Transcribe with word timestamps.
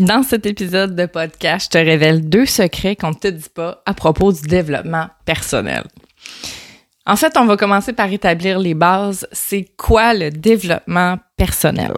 Dans 0.00 0.24
cet 0.24 0.44
épisode 0.44 0.96
de 0.96 1.06
podcast, 1.06 1.66
je 1.72 1.78
te 1.78 1.84
révèle 1.84 2.28
deux 2.28 2.46
secrets 2.46 2.96
qu'on 2.96 3.10
ne 3.10 3.14
te 3.14 3.28
dit 3.28 3.48
pas 3.48 3.80
à 3.86 3.94
propos 3.94 4.32
du 4.32 4.42
développement 4.42 5.06
personnel. 5.24 5.84
En 7.06 7.14
fait, 7.14 7.36
on 7.36 7.44
va 7.44 7.56
commencer 7.56 7.92
par 7.92 8.12
établir 8.12 8.58
les 8.58 8.74
bases. 8.74 9.28
C'est 9.30 9.68
quoi 9.76 10.12
le 10.12 10.32
développement 10.32 11.18
personnel? 11.36 11.92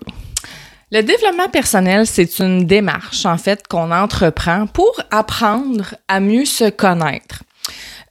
Le 0.92 1.00
développement 1.00 1.48
personnel, 1.48 2.06
c'est 2.06 2.38
une 2.38 2.66
démarche, 2.66 3.24
en 3.24 3.38
fait, 3.38 3.66
qu'on 3.66 3.90
entreprend 3.90 4.66
pour 4.66 5.00
apprendre 5.10 5.94
à 6.06 6.20
mieux 6.20 6.44
se 6.44 6.68
connaître, 6.68 7.44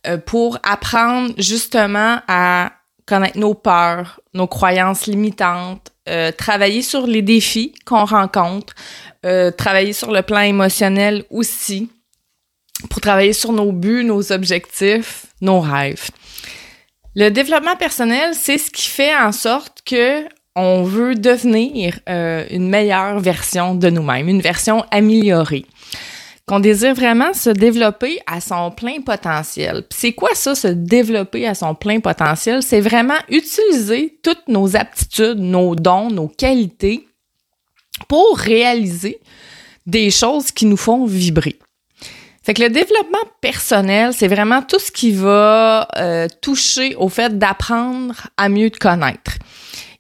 euh, 0.08 0.18
pour 0.18 0.58
apprendre 0.64 1.32
justement 1.38 2.22
à 2.28 2.72
connaître 3.06 3.38
nos 3.38 3.54
peurs, 3.54 4.20
nos 4.34 4.48
croyances 4.48 5.06
limitantes, 5.06 5.92
euh, 6.10 6.32
travailler 6.32 6.82
sur 6.82 7.08
les 7.08 7.22
défis 7.22 7.74
qu'on 7.86 8.06
rencontre, 8.06 8.74
euh, 9.26 9.52
travailler 9.52 9.94
sur 9.94 10.12
le 10.12 10.22
plan 10.22 10.42
émotionnel 10.42 11.24
aussi, 11.30 11.90
pour 12.90 13.02
travailler 13.02 13.34
sur 13.34 13.52
nos 13.52 13.72
buts, 13.72 14.04
nos 14.04 14.32
objectifs, 14.32 15.26
nos 15.42 15.60
rêves. 15.60 16.10
Le 17.16 17.30
développement 17.30 17.76
personnel, 17.76 18.34
c'est 18.34 18.58
ce 18.58 18.70
qui 18.70 18.88
fait 18.88 19.16
en 19.16 19.32
sorte 19.32 19.82
que 19.86 20.26
on 20.58 20.84
veut 20.84 21.16
devenir 21.16 22.00
euh, 22.08 22.46
une 22.50 22.70
meilleure 22.70 23.20
version 23.20 23.76
de 23.76 23.90
nous-mêmes, 23.90 24.30
une 24.30 24.42
version 24.42 24.86
améliorée 24.92 25.66
qu'on 26.48 26.60
désire 26.60 26.94
vraiment 26.94 27.34
se 27.34 27.50
développer 27.50 28.20
à 28.28 28.40
son 28.40 28.70
plein 28.70 29.02
potentiel. 29.02 29.84
C'est 29.90 30.14
quoi 30.14 30.30
ça, 30.36 30.54
se 30.54 30.68
développer 30.68 31.48
à 31.48 31.56
son 31.56 31.74
plein 31.74 32.00
potentiel? 32.00 32.62
C'est 32.62 32.82
vraiment 32.82 33.18
utiliser 33.30 34.20
toutes 34.22 34.48
nos 34.48 34.76
aptitudes, 34.76 35.40
nos 35.40 35.76
dons, 35.76 36.10
nos 36.12 36.28
qualités 36.28 37.08
pour 38.08 38.38
réaliser 38.38 39.20
des 39.86 40.10
choses 40.12 40.52
qui 40.52 40.66
nous 40.66 40.78
font 40.78 41.06
vibrer. 41.06 41.58
Fait 42.44 42.54
que 42.54 42.62
le 42.62 42.70
développement 42.70 43.28
personnel, 43.42 44.12
c'est 44.14 44.28
vraiment 44.28 44.62
tout 44.62 44.80
ce 44.80 44.92
qui 44.92 45.12
va 45.12 45.88
euh, 45.98 46.28
toucher 46.42 46.96
au 46.96 47.10
fait 47.10 47.40
d'apprendre 47.40 48.28
à 48.38 48.50
mieux 48.50 48.70
te 48.70 48.78
connaître. 48.78 49.40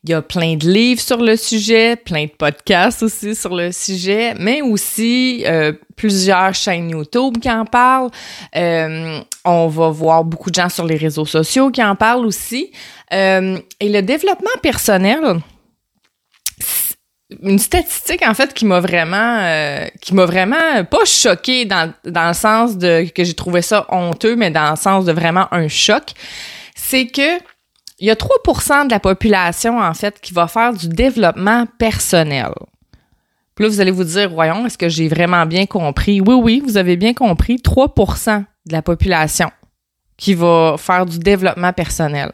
Il 0.06 0.12
y 0.12 0.14
a 0.14 0.22
plein 0.22 0.56
de 0.56 0.70
livres 0.70 1.02
sur 1.02 1.18
le 1.18 1.36
sujet, 1.36 1.96
plein 1.96 2.26
de 2.26 2.30
podcasts 2.30 3.02
aussi 3.02 3.34
sur 3.34 3.56
le 3.56 3.72
sujet, 3.72 4.36
mais 4.38 4.62
aussi 4.62 5.44
euh, 5.48 5.74
plusieurs 5.96 6.54
chaînes 6.54 6.92
YouTube 6.92 7.40
qui 7.40 7.50
en 7.50 7.66
parlent. 7.66 8.12
Euh, 8.56 9.20
on 9.44 9.68
va 9.68 9.90
voir 9.90 10.24
beaucoup 10.24 10.52
de 10.52 10.56
gens 10.56 10.70
sur 10.70 10.86
les 10.86 10.98
réseaux 10.98 11.26
sociaux 11.26 11.72
qui 11.72 11.84
en 11.84 11.96
parlent 11.96 12.28
aussi. 12.28 12.72
Euh, 13.14 13.58
et 13.80 13.90
le 13.90 14.04
développement 14.04 14.56
personnel, 14.62 15.40
une 17.42 17.60
statistique 17.60 18.24
en 18.28 18.34
fait 18.34 18.54
qui 18.54 18.66
m'a 18.66 18.80
vraiment 18.80 19.88
qui 20.02 20.14
m'a 20.14 20.26
vraiment 20.26 20.84
pas 20.90 21.06
choqué 21.06 21.66
dans, 21.66 21.94
dans 22.06 22.28
le 22.30 22.34
sens 22.34 22.78
de 22.78 23.10
que 23.10 23.24
j'ai 23.24 23.34
trouvé 23.34 23.62
ça 23.62 23.86
honteux 23.90 24.36
mais 24.36 24.52
dans 24.52 24.70
le 24.70 24.76
sens 24.76 25.06
de 25.06 25.12
vraiment 25.12 25.48
un 25.52 25.68
choc 25.68 26.14
c'est 26.76 27.08
que 27.08 27.40
il 28.00 28.08
y 28.08 28.12
a 28.12 28.16
3% 28.16 28.88
de 28.88 28.92
la 28.92 29.00
population, 29.00 29.80
en 29.80 29.94
fait, 29.94 30.20
qui 30.20 30.34
va 30.34 30.48
faire 30.48 30.74
du 30.74 30.90
développement 30.90 31.66
personnel. 31.78 32.52
Puis 33.56 33.64
là, 33.64 33.70
vous 33.70 33.80
allez 33.80 33.92
vous 33.92 34.04
dire, 34.04 34.30
voyons, 34.30 34.66
est-ce 34.66 34.78
que 34.78 34.90
j'ai 34.90 35.08
vraiment 35.08 35.46
bien 35.46 35.66
compris? 35.66 36.20
Oui, 36.20 36.36
oui, 36.36 36.64
vous 36.66 36.76
avez 36.76 36.98
bien 36.98 37.14
compris. 37.14 37.56
3% 37.56 38.40
de 38.66 38.74
la 38.74 38.82
population 38.82 39.50
qui 40.18 40.34
va 40.34 40.76
faire 40.78 41.06
du 41.06 41.20
développement 41.20 41.72
personnel. 41.72 42.34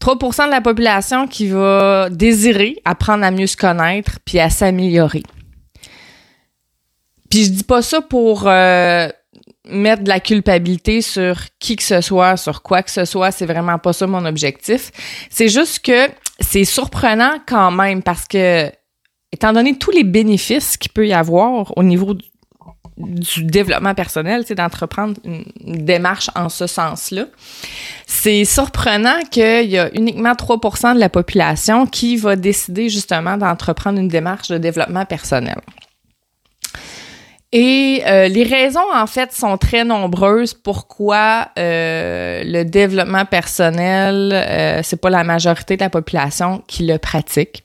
3% 0.00 0.46
de 0.46 0.50
la 0.50 0.60
population 0.60 1.26
qui 1.26 1.48
va 1.48 2.08
désirer 2.10 2.80
apprendre 2.84 3.24
à 3.24 3.30
mieux 3.30 3.46
se 3.46 3.56
connaître 3.56 4.18
puis 4.24 4.38
à 4.38 4.48
s'améliorer. 4.48 5.22
Puis 7.30 7.44
je 7.44 7.50
dis 7.50 7.64
pas 7.64 7.82
ça 7.82 8.00
pour 8.00 8.46
euh, 8.46 9.08
mettre 9.68 10.02
de 10.02 10.08
la 10.08 10.20
culpabilité 10.20 11.02
sur 11.02 11.36
qui 11.58 11.76
que 11.76 11.82
ce 11.82 12.00
soit, 12.00 12.36
sur 12.36 12.62
quoi 12.62 12.82
que 12.82 12.90
ce 12.90 13.04
soit, 13.04 13.30
c'est 13.30 13.46
vraiment 13.46 13.78
pas 13.78 13.92
ça 13.92 14.06
mon 14.06 14.24
objectif. 14.24 14.90
C'est 15.30 15.48
juste 15.48 15.84
que 15.84 16.08
c'est 16.40 16.64
surprenant 16.64 17.34
quand 17.46 17.70
même 17.70 18.02
parce 18.02 18.26
que, 18.26 18.70
étant 19.32 19.52
donné 19.52 19.78
tous 19.78 19.90
les 19.90 20.04
bénéfices 20.04 20.76
qu'il 20.76 20.90
peut 20.90 21.06
y 21.06 21.12
avoir 21.12 21.76
au 21.76 21.82
niveau 21.82 22.14
du, 23.06 23.44
développement 23.44 23.94
personnel, 23.94 24.44
c'est 24.46 24.54
d'entreprendre 24.54 25.14
une, 25.24 25.44
démarche 25.84 26.30
en 26.34 26.48
ce 26.48 26.66
sens-là. 26.66 27.24
C'est 28.06 28.44
surprenant 28.44 29.20
qu'il 29.30 29.68
y 29.70 29.78
a 29.78 29.90
uniquement 29.94 30.32
3% 30.32 30.94
de 30.94 31.00
la 31.00 31.08
population 31.08 31.86
qui 31.86 32.16
va 32.16 32.36
décider 32.36 32.88
justement 32.88 33.36
d'entreprendre 33.36 33.98
une 33.98 34.08
démarche 34.08 34.48
de 34.48 34.58
développement 34.58 35.04
personnel. 35.04 35.60
Et 37.52 38.02
euh, 38.06 38.28
les 38.28 38.44
raisons, 38.44 38.94
en 38.94 39.08
fait, 39.08 39.32
sont 39.32 39.58
très 39.58 39.82
nombreuses 39.82 40.54
pourquoi 40.54 41.48
euh, 41.58 42.42
le 42.44 42.62
développement 42.62 43.24
personnel, 43.24 44.30
euh, 44.32 44.80
c'est 44.84 45.00
pas 45.00 45.10
la 45.10 45.24
majorité 45.24 45.76
de 45.76 45.82
la 45.82 45.90
population 45.90 46.62
qui 46.68 46.86
le 46.86 46.98
pratique. 46.98 47.64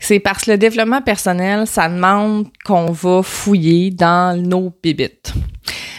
C'est 0.00 0.18
parce 0.18 0.44
que 0.44 0.52
le 0.52 0.58
développement 0.58 1.02
personnel, 1.02 1.66
ça 1.66 1.90
demande 1.90 2.46
qu'on 2.64 2.90
va 2.90 3.22
fouiller 3.22 3.90
dans 3.90 4.34
nos 4.40 4.72
bibites. 4.82 5.34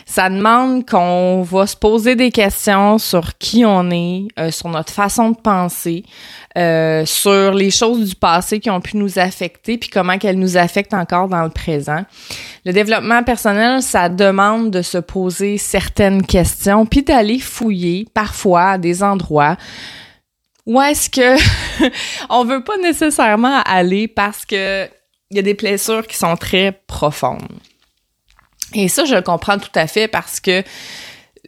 Ça 0.09 0.27
demande 0.27 0.89
qu'on 0.89 1.43
va 1.43 1.67
se 1.67 1.75
poser 1.75 2.15
des 2.15 2.31
questions 2.31 2.97
sur 2.97 3.37
qui 3.37 3.63
on 3.63 3.91
est, 3.91 4.27
euh, 4.39 4.49
sur 4.49 4.67
notre 4.69 4.91
façon 4.91 5.29
de 5.29 5.37
penser, 5.37 6.03
euh, 6.57 7.05
sur 7.05 7.53
les 7.53 7.69
choses 7.69 8.09
du 8.09 8.15
passé 8.15 8.59
qui 8.59 8.69
ont 8.69 8.81
pu 8.81 8.97
nous 8.97 9.19
affecter, 9.19 9.77
puis 9.77 9.89
comment 9.89 10.17
qu'elles 10.17 10.39
nous 10.39 10.57
affectent 10.57 10.93
encore 10.93 11.27
dans 11.27 11.43
le 11.43 11.49
présent. 11.49 12.03
Le 12.65 12.73
développement 12.73 13.23
personnel, 13.23 13.81
ça 13.81 14.09
demande 14.09 14.71
de 14.71 14.81
se 14.81 14.97
poser 14.97 15.57
certaines 15.57 16.25
questions, 16.25 16.85
puis 16.85 17.03
d'aller 17.03 17.39
fouiller 17.39 18.07
parfois 18.13 18.71
à 18.71 18.77
des 18.77 19.03
endroits 19.03 19.57
où 20.65 20.79
est-ce 20.79 21.09
que 21.09 21.35
on 22.29 22.45
veut 22.45 22.63
pas 22.63 22.77
nécessairement 22.77 23.61
aller 23.65 24.07
parce 24.07 24.45
que 24.45 24.87
il 25.31 25.37
y 25.37 25.39
a 25.39 25.43
des 25.43 25.55
blessures 25.55 26.07
qui 26.07 26.17
sont 26.17 26.35
très 26.35 26.79
profondes. 26.87 27.59
Et 28.73 28.87
ça, 28.87 29.05
je 29.05 29.15
le 29.15 29.21
comprends 29.21 29.57
tout 29.57 29.71
à 29.75 29.87
fait 29.87 30.07
parce 30.07 30.39
que 30.39 30.63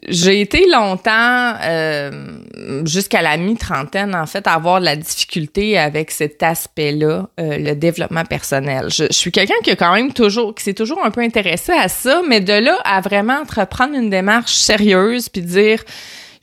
j'ai 0.08 0.42
été 0.42 0.66
longtemps, 0.68 1.54
euh, 1.64 2.40
jusqu'à 2.86 3.22
la 3.22 3.38
mi-trentaine, 3.38 4.16
en 4.16 4.26
fait, 4.26 4.48
à 4.48 4.54
avoir 4.54 4.80
de 4.80 4.86
la 4.86 4.96
difficulté 4.96 5.78
avec 5.78 6.10
cet 6.10 6.42
aspect-là, 6.42 7.30
euh, 7.40 7.58
le 7.58 7.74
développement 7.76 8.26
personnel. 8.26 8.88
Je, 8.90 9.06
suis 9.12 9.32
quelqu'un 9.32 9.60
qui 9.64 9.72
a 9.72 9.76
quand 9.76 9.94
même 9.94 10.12
toujours, 10.12 10.56
qui 10.56 10.64
s'est 10.64 10.74
toujours 10.74 11.04
un 11.04 11.12
peu 11.12 11.22
intéressé 11.22 11.72
à 11.72 11.88
ça, 11.88 12.22
mais 12.28 12.42
de 12.42 12.54
là 12.54 12.80
à 12.84 13.02
vraiment 13.02 13.40
entreprendre 13.42 13.94
une 13.94 14.10
démarche 14.10 14.54
sérieuse 14.54 15.30
puis 15.30 15.42
dire 15.42 15.84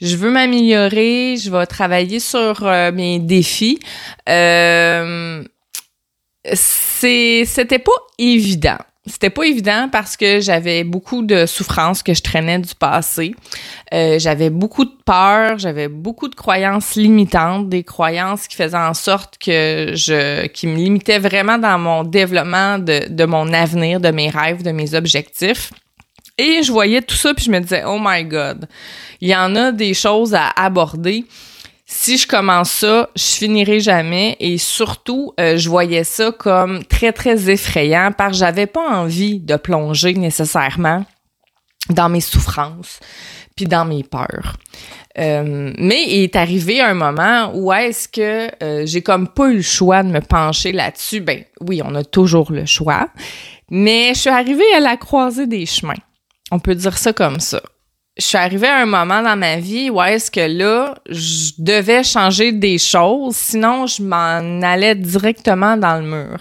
je 0.00 0.16
veux 0.16 0.30
m'améliorer, 0.30 1.36
je 1.36 1.50
vais 1.50 1.66
travailler 1.66 2.20
sur 2.20 2.64
euh, 2.64 2.92
mes 2.92 3.18
défis. 3.18 3.80
Euh, 4.28 5.42
c'était 6.54 7.78
pas 7.78 7.92
évident. 8.18 8.78
C'était 9.08 9.30
pas 9.30 9.44
évident 9.44 9.88
parce 9.90 10.16
que 10.16 10.40
j'avais 10.40 10.84
beaucoup 10.84 11.22
de 11.22 11.46
souffrances 11.46 12.02
que 12.02 12.14
je 12.14 12.22
traînais 12.22 12.58
du 12.58 12.74
passé. 12.74 13.34
Euh, 13.92 14.18
j'avais 14.18 14.50
beaucoup 14.50 14.84
de 14.84 14.92
peur, 15.04 15.58
j'avais 15.58 15.88
beaucoup 15.88 16.28
de 16.28 16.34
croyances 16.34 16.94
limitantes, 16.94 17.68
des 17.68 17.82
croyances 17.82 18.46
qui 18.46 18.56
faisaient 18.56 18.76
en 18.76 18.94
sorte 18.94 19.38
que 19.38 19.92
je, 19.94 20.46
qui 20.46 20.66
me 20.66 20.76
limitaient 20.76 21.18
vraiment 21.18 21.58
dans 21.58 21.78
mon 21.78 22.04
développement 22.04 22.78
de, 22.78 23.08
de 23.08 23.24
mon 23.24 23.52
avenir, 23.52 24.00
de 24.00 24.10
mes 24.10 24.28
rêves, 24.28 24.62
de 24.62 24.70
mes 24.70 24.94
objectifs. 24.94 25.72
Et 26.36 26.62
je 26.62 26.70
voyais 26.70 27.02
tout 27.02 27.16
ça 27.16 27.34
puis 27.34 27.46
je 27.46 27.50
me 27.50 27.60
disais, 27.60 27.82
oh 27.84 27.98
my 28.00 28.24
god, 28.24 28.68
il 29.20 29.28
y 29.28 29.34
en 29.34 29.56
a 29.56 29.72
des 29.72 29.94
choses 29.94 30.34
à 30.34 30.50
aborder 30.54 31.24
si 31.90 32.18
je 32.18 32.26
commence 32.26 32.70
ça, 32.70 33.08
je 33.16 33.24
finirai 33.24 33.80
jamais. 33.80 34.36
Et 34.40 34.58
surtout, 34.58 35.32
euh, 35.40 35.56
je 35.56 35.70
voyais 35.70 36.04
ça 36.04 36.30
comme 36.32 36.84
très, 36.84 37.12
très 37.12 37.50
effrayant 37.50 38.12
parce 38.16 38.32
que 38.32 38.38
j'avais 38.38 38.66
pas 38.66 38.86
envie 38.86 39.40
de 39.40 39.56
plonger 39.56 40.12
nécessairement 40.12 41.06
dans 41.88 42.10
mes 42.10 42.20
souffrances 42.20 43.00
puis 43.56 43.64
dans 43.64 43.86
mes 43.86 44.04
peurs. 44.04 44.58
Euh, 45.18 45.72
mais 45.78 46.04
il 46.06 46.24
est 46.24 46.36
arrivé 46.36 46.80
un 46.82 46.92
moment 46.92 47.52
où 47.54 47.72
est-ce 47.72 48.06
que 48.06 48.48
euh, 48.62 48.84
j'ai 48.84 49.00
comme 49.00 49.26
pas 49.26 49.48
eu 49.48 49.56
le 49.56 49.62
choix 49.62 50.02
de 50.02 50.10
me 50.10 50.20
pencher 50.20 50.72
là-dessus. 50.72 51.20
Ben 51.20 51.42
oui, 51.62 51.80
on 51.82 51.94
a 51.94 52.04
toujours 52.04 52.52
le 52.52 52.66
choix, 52.66 53.08
mais 53.70 54.12
je 54.14 54.20
suis 54.20 54.30
arrivée 54.30 54.74
à 54.76 54.80
la 54.80 54.98
croisée 54.98 55.46
des 55.46 55.64
chemins. 55.64 55.94
On 56.50 56.58
peut 56.58 56.74
dire 56.74 56.98
ça 56.98 57.14
comme 57.14 57.40
ça 57.40 57.62
je 58.18 58.24
suis 58.24 58.36
arrivée 58.36 58.66
à 58.66 58.78
un 58.78 58.86
moment 58.86 59.22
dans 59.22 59.36
ma 59.36 59.58
vie 59.58 59.90
où 59.90 60.02
est-ce 60.02 60.30
que 60.30 60.40
là, 60.40 60.96
je 61.08 61.52
devais 61.58 62.02
changer 62.02 62.52
des 62.52 62.78
choses, 62.78 63.36
sinon 63.36 63.86
je 63.86 64.02
m'en 64.02 64.60
allais 64.62 64.96
directement 64.96 65.76
dans 65.76 66.00
le 66.00 66.06
mur. 66.06 66.38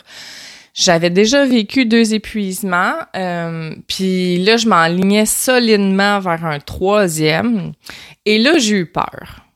J'avais 0.73 1.09
déjà 1.09 1.45
vécu 1.45 1.85
deux 1.85 2.13
épuisements, 2.13 2.95
euh, 3.15 3.75
puis 3.87 4.37
là, 4.43 4.57
je 4.57 4.67
m'enlignais 4.67 5.25
solidement 5.25 6.19
vers 6.19 6.45
un 6.45 6.59
troisième. 6.59 7.73
Et 8.25 8.37
là, 8.37 8.57
j'ai 8.57 8.77
eu 8.77 8.85
peur. 8.85 9.47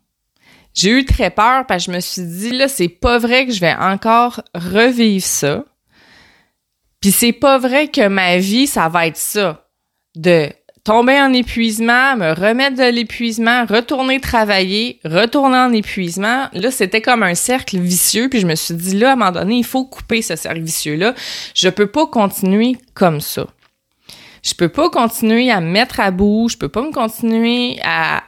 J'ai 0.74 0.90
eu 0.90 1.06
très 1.06 1.30
peur 1.30 1.66
parce 1.68 1.86
que 1.86 1.92
je 1.92 1.96
me 1.96 2.02
suis 2.02 2.24
dit, 2.24 2.52
là, 2.52 2.68
c'est 2.68 2.88
pas 2.88 3.18
vrai 3.18 3.46
que 3.46 3.52
je 3.52 3.60
vais 3.60 3.74
encore 3.74 4.42
revivre 4.56 5.26
ça. 5.26 5.64
Puis 7.02 7.12
c'est 7.12 7.34
pas 7.34 7.58
vrai 7.58 7.88
que 7.88 8.08
ma 8.08 8.38
vie, 8.38 8.68
ça 8.68 8.88
va 8.90 9.08
être 9.08 9.18
ça. 9.18 9.68
De 10.16 10.52
tomber 10.84 11.20
en 11.20 11.32
épuisement, 11.34 12.16
me 12.16 12.34
remettre 12.34 12.78
de 12.78 12.90
l'épuisement, 12.90 13.66
retourner 13.66 14.20
travailler, 14.20 15.00
retourner 15.06 15.58
en 15.58 15.74
épuisement. 15.74 16.48
Là, 16.54 16.72
c'était 16.72 17.02
comme 17.02 17.24
un 17.24 17.36
cercle 17.36 17.80
vicieux. 17.80 18.30
Puis 18.30 18.40
je 18.40 18.48
me 18.48 18.56
suis 18.56 18.74
dit, 18.74 18.98
là, 18.98 19.12
à 19.12 19.14
un 19.14 19.16
moment 19.16 19.32
donné, 19.32 19.58
il 19.58 19.66
faut 19.66 19.86
couper 19.86 20.22
ce 20.22 20.36
cercle 20.36 20.62
vicieux-là. 20.62 21.14
Je 21.56 21.70
peux 21.70 21.88
pas 21.88 22.08
continuer 22.08 22.78
comme 22.94 23.22
ça 23.22 23.48
je 24.44 24.56
peux 24.56 24.70
pas 24.70 24.90
continuer 24.90 25.52
à 25.52 25.62
me 25.62 25.70
mettre 25.70 26.00
à 26.00 26.10
bout, 26.10 26.50
je 26.50 26.58
peux 26.58 26.70
pas 26.70 26.82
me 26.82 26.92
continuer 26.92 27.78
à, 27.84 28.24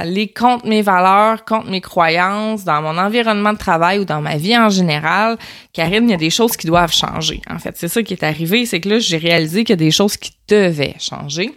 aller 0.00 0.28
contre 0.28 0.66
mes 0.66 0.80
valeurs, 0.80 1.44
contre 1.44 1.68
mes 1.68 1.82
croyances, 1.82 2.64
dans 2.64 2.80
mon 2.80 2.96
environnement 2.96 3.52
de 3.52 3.58
travail 3.58 3.98
ou 3.98 4.04
dans 4.04 4.22
ma 4.22 4.36
vie 4.36 4.56
en 4.56 4.70
général. 4.70 5.36
Karine, 5.74 6.04
il 6.04 6.10
y 6.10 6.14
a 6.14 6.18
des 6.18 6.30
choses 6.30 6.56
qui 6.56 6.66
doivent 6.66 6.92
changer. 6.92 7.42
En 7.50 7.58
fait, 7.58 7.76
c'est 7.76 7.88
ça 7.88 8.02
qui 8.02 8.14
est 8.14 8.22
arrivé, 8.22 8.64
c'est 8.64 8.80
que 8.80 8.88
là, 8.88 8.98
j'ai 8.98 9.18
réalisé 9.18 9.64
qu'il 9.64 9.74
y 9.74 9.78
a 9.80 9.84
des 9.84 9.90
choses 9.90 10.16
qui 10.16 10.32
devaient 10.48 10.96
changer. 10.98 11.52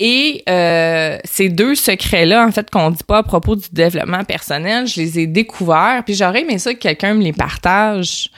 Et 0.00 0.44
euh, 0.48 1.18
ces 1.24 1.48
deux 1.48 1.74
secrets-là, 1.74 2.46
en 2.46 2.52
fait, 2.52 2.70
qu'on 2.70 2.90
dit 2.90 3.02
pas 3.04 3.18
à 3.18 3.22
propos 3.22 3.56
du 3.56 3.68
développement 3.72 4.24
personnel, 4.24 4.86
je 4.86 5.00
les 5.00 5.18
ai 5.18 5.26
découverts, 5.26 6.02
puis 6.04 6.14
j'aurais 6.14 6.42
aimé 6.42 6.58
ça 6.58 6.72
que 6.72 6.78
quelqu'un 6.78 7.14
me 7.14 7.22
les 7.22 7.32
partage 7.32 8.30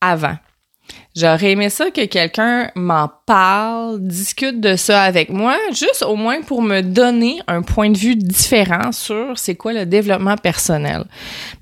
avant. 0.00 0.36
J'aurais 1.16 1.52
aimé 1.52 1.70
ça 1.70 1.90
que 1.90 2.04
quelqu'un 2.06 2.70
m'en 2.76 3.10
parle, 3.26 4.00
discute 4.00 4.60
de 4.60 4.76
ça 4.76 5.02
avec 5.02 5.28
moi, 5.28 5.56
juste 5.70 6.04
au 6.06 6.14
moins 6.14 6.40
pour 6.40 6.62
me 6.62 6.82
donner 6.82 7.40
un 7.48 7.62
point 7.62 7.90
de 7.90 7.98
vue 7.98 8.14
différent 8.14 8.92
sur 8.92 9.36
c'est 9.36 9.56
quoi 9.56 9.72
le 9.72 9.86
développement 9.86 10.36
personnel. 10.36 11.04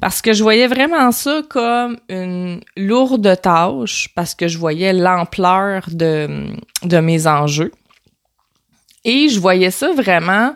Parce 0.00 0.20
que 0.20 0.34
je 0.34 0.42
voyais 0.42 0.66
vraiment 0.66 1.12
ça 1.12 1.40
comme 1.48 1.96
une 2.10 2.60
lourde 2.76 3.40
tâche, 3.40 4.08
parce 4.14 4.34
que 4.34 4.48
je 4.48 4.58
voyais 4.58 4.92
l'ampleur 4.92 5.84
de, 5.90 6.48
de 6.84 6.98
mes 6.98 7.26
enjeux. 7.26 7.72
Et 9.04 9.28
je 9.28 9.38
voyais 9.38 9.70
ça 9.70 9.92
vraiment, 9.92 10.54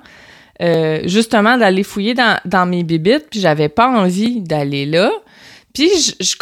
euh, 0.60 1.00
justement, 1.04 1.56
d'aller 1.56 1.82
fouiller 1.82 2.14
dans, 2.14 2.38
dans 2.44 2.66
mes 2.66 2.82
bibites, 2.82 3.28
puis 3.30 3.40
j'avais 3.40 3.68
pas 3.68 3.88
envie 3.88 4.40
d'aller 4.40 4.86
là. 4.86 5.10
Puis 5.74 5.88
je, 5.98 6.24
je 6.24 6.36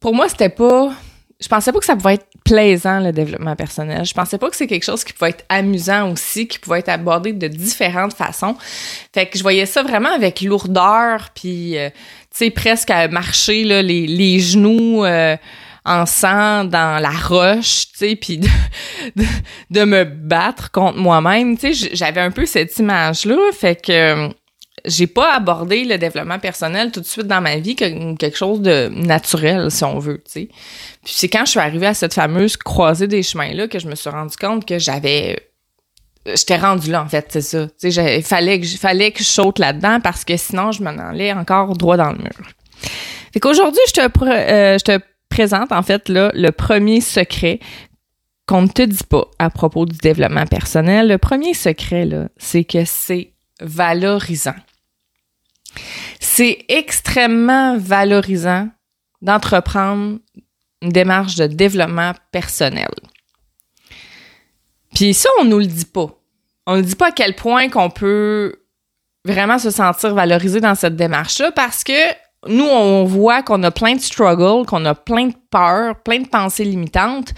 pour 0.00 0.14
moi, 0.14 0.28
c'était 0.28 0.48
pas 0.48 0.92
je 1.44 1.48
pensais 1.48 1.72
pas 1.72 1.78
que 1.78 1.84
ça 1.84 1.96
pouvait 1.96 2.14
être 2.14 2.26
plaisant, 2.44 3.00
le 3.00 3.12
développement 3.12 3.56
personnel. 3.56 4.04
Je 4.04 4.14
pensais 4.14 4.38
pas 4.38 4.48
que 4.48 4.56
c'est 4.56 4.66
quelque 4.66 4.84
chose 4.84 5.04
qui 5.04 5.12
pouvait 5.12 5.30
être 5.30 5.44
amusant 5.48 6.10
aussi, 6.10 6.46
qui 6.46 6.58
pouvait 6.58 6.78
être 6.78 6.88
abordé 6.88 7.32
de 7.32 7.48
différentes 7.48 8.14
façons. 8.14 8.56
Fait 9.12 9.26
que 9.26 9.36
je 9.36 9.42
voyais 9.42 9.66
ça 9.66 9.82
vraiment 9.82 10.10
avec 10.10 10.40
lourdeur, 10.40 11.30
puis, 11.34 11.76
euh, 11.76 11.90
tu 11.90 11.96
sais, 12.30 12.50
presque 12.50 12.90
à 12.90 13.08
marcher, 13.08 13.64
là, 13.64 13.82
les, 13.82 14.06
les 14.06 14.40
genoux 14.40 15.04
euh, 15.04 15.36
en 15.84 16.06
sang 16.06 16.64
dans 16.64 17.00
la 17.00 17.10
roche, 17.10 17.88
tu 17.92 17.98
sais, 17.98 18.16
puis 18.16 18.38
de, 18.38 18.48
de, 19.70 19.84
me 19.84 20.04
battre 20.04 20.70
contre 20.70 20.98
moi-même. 20.98 21.58
Tu 21.58 21.74
sais, 21.74 21.90
j'avais 21.92 22.20
un 22.20 22.30
peu 22.30 22.46
cette 22.46 22.76
image-là, 22.78 23.36
fait 23.52 23.80
que 23.84 24.30
j'ai 24.86 25.06
pas 25.06 25.34
abordé 25.34 25.84
le 25.84 25.98
développement 25.98 26.38
personnel 26.38 26.90
tout 26.90 27.00
de 27.00 27.06
suite 27.06 27.26
dans 27.26 27.40
ma 27.40 27.56
vie 27.56 27.76
comme 27.76 28.16
quelque 28.16 28.36
chose 28.36 28.60
de 28.60 28.88
naturel, 28.88 29.70
si 29.70 29.84
on 29.84 29.98
veut, 29.98 30.22
tu 30.24 30.32
sais. 30.32 30.48
Puis 31.04 31.14
c'est 31.16 31.28
quand 31.28 31.44
je 31.44 31.52
suis 31.52 31.60
arrivée 31.60 31.86
à 31.86 31.94
cette 31.94 32.14
fameuse 32.14 32.56
croisée 32.56 33.06
des 33.06 33.22
chemins-là 33.22 33.68
que 33.68 33.78
je 33.78 33.86
me 33.86 33.94
suis 33.94 34.10
rendu 34.10 34.36
compte 34.36 34.66
que 34.66 34.78
j'avais 34.78 35.38
j'étais 36.26 36.56
rendue 36.56 36.90
là 36.90 37.02
en 37.02 37.08
fait, 37.08 37.26
c'est 37.28 37.42
ça. 37.42 37.66
Tu 37.78 37.92
sais, 37.92 38.18
il 38.18 38.24
fallait 38.24 38.60
que 38.60 38.66
fallait 38.66 39.10
que 39.10 39.18
je 39.18 39.28
saute 39.28 39.58
là-dedans 39.58 40.00
parce 40.00 40.24
que 40.24 40.36
sinon 40.36 40.72
je 40.72 40.82
m'en 40.82 40.90
allais 40.90 41.32
encore 41.32 41.76
droit 41.76 41.98
dans 41.98 42.12
le 42.12 42.18
mur. 42.18 42.32
Fait 43.32 43.40
qu'aujourd'hui, 43.40 43.80
je 43.88 43.92
te 43.92 44.24
euh, 44.24 44.78
je 44.78 44.84
te 44.84 45.00
présente 45.34 45.72
en 45.72 45.82
fait 45.82 46.08
là 46.08 46.30
le 46.32 46.50
premier 46.50 47.00
secret 47.00 47.58
qu'on 48.46 48.62
ne 48.62 48.68
te 48.68 48.82
dit 48.82 49.04
pas 49.08 49.26
à 49.40 49.50
propos 49.50 49.84
du 49.84 49.96
développement 49.98 50.46
personnel. 50.46 51.08
Le 51.08 51.18
premier 51.18 51.54
secret 51.54 52.04
là, 52.04 52.28
c'est 52.36 52.62
que 52.62 52.84
c'est 52.84 53.32
valorisant. 53.60 54.54
C'est 56.20 56.64
extrêmement 56.68 57.76
valorisant 57.78 58.68
d'entreprendre 59.22 60.18
une 60.82 60.90
démarche 60.90 61.34
de 61.34 61.46
développement 61.46 62.12
personnel. 62.30 62.94
Puis 64.94 65.14
ça, 65.14 65.30
on 65.40 65.46
nous 65.46 65.58
le 65.58 65.66
dit 65.66 65.86
pas. 65.86 66.16
On 66.66 66.76
ne 66.76 66.82
dit 66.82 66.94
pas 66.94 67.08
à 67.08 67.12
quel 67.12 67.34
point 67.34 67.68
qu'on 67.68 67.90
peut 67.90 68.54
vraiment 69.24 69.58
se 69.58 69.70
sentir 69.70 70.14
valorisé 70.14 70.60
dans 70.60 70.76
cette 70.76 70.94
démarche-là 70.94 71.50
parce 71.50 71.82
que 71.82 71.92
nous, 72.48 72.64
on 72.64 73.04
voit 73.04 73.42
qu'on 73.42 73.62
a 73.62 73.70
plein 73.70 73.94
de 73.94 74.00
struggles, 74.00 74.66
qu'on 74.66 74.84
a 74.84 74.94
plein 74.94 75.28
de 75.28 75.34
peurs, 75.50 75.96
plein 76.02 76.20
de 76.20 76.28
pensées 76.28 76.64
limitantes. 76.64 77.32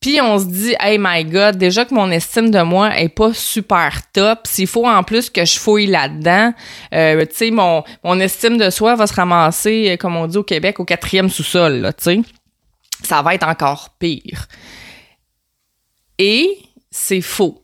Puis 0.00 0.20
on 0.20 0.38
se 0.38 0.44
dit, 0.44 0.74
hey 0.80 0.98
my 1.00 1.24
God, 1.24 1.56
déjà 1.56 1.86
que 1.86 1.94
mon 1.94 2.10
estime 2.10 2.50
de 2.50 2.60
moi 2.60 2.98
est 2.98 3.08
pas 3.08 3.32
super 3.32 4.02
top, 4.12 4.40
s'il 4.44 4.66
faut 4.66 4.86
en 4.86 5.02
plus 5.02 5.30
que 5.30 5.46
je 5.46 5.58
fouille 5.58 5.86
là-dedans, 5.86 6.52
euh, 6.92 7.24
tu 7.24 7.34
sais, 7.34 7.50
mon, 7.50 7.82
mon 8.02 8.20
estime 8.20 8.58
de 8.58 8.68
soi 8.68 8.96
va 8.96 9.06
se 9.06 9.14
ramasser, 9.14 9.92
euh, 9.92 9.96
comme 9.96 10.16
on 10.16 10.26
dit 10.26 10.36
au 10.36 10.42
Québec, 10.42 10.78
au 10.78 10.84
quatrième 10.84 11.30
sous-sol, 11.30 11.90
tu 11.96 12.04
sais. 12.04 12.20
Ça 13.02 13.22
va 13.22 13.34
être 13.34 13.48
encore 13.48 13.96
pire. 13.98 14.46
Et 16.18 16.58
c'est 16.90 17.22
faux. 17.22 17.62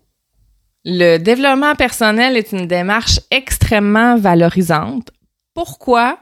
Le 0.87 1.19
développement 1.19 1.75
personnel 1.75 2.39
est 2.39 2.53
une 2.53 2.67
démarche 2.67 3.21
extrêmement 3.31 4.17
valorisante. 4.17 5.11
Pourquoi? 5.53 6.19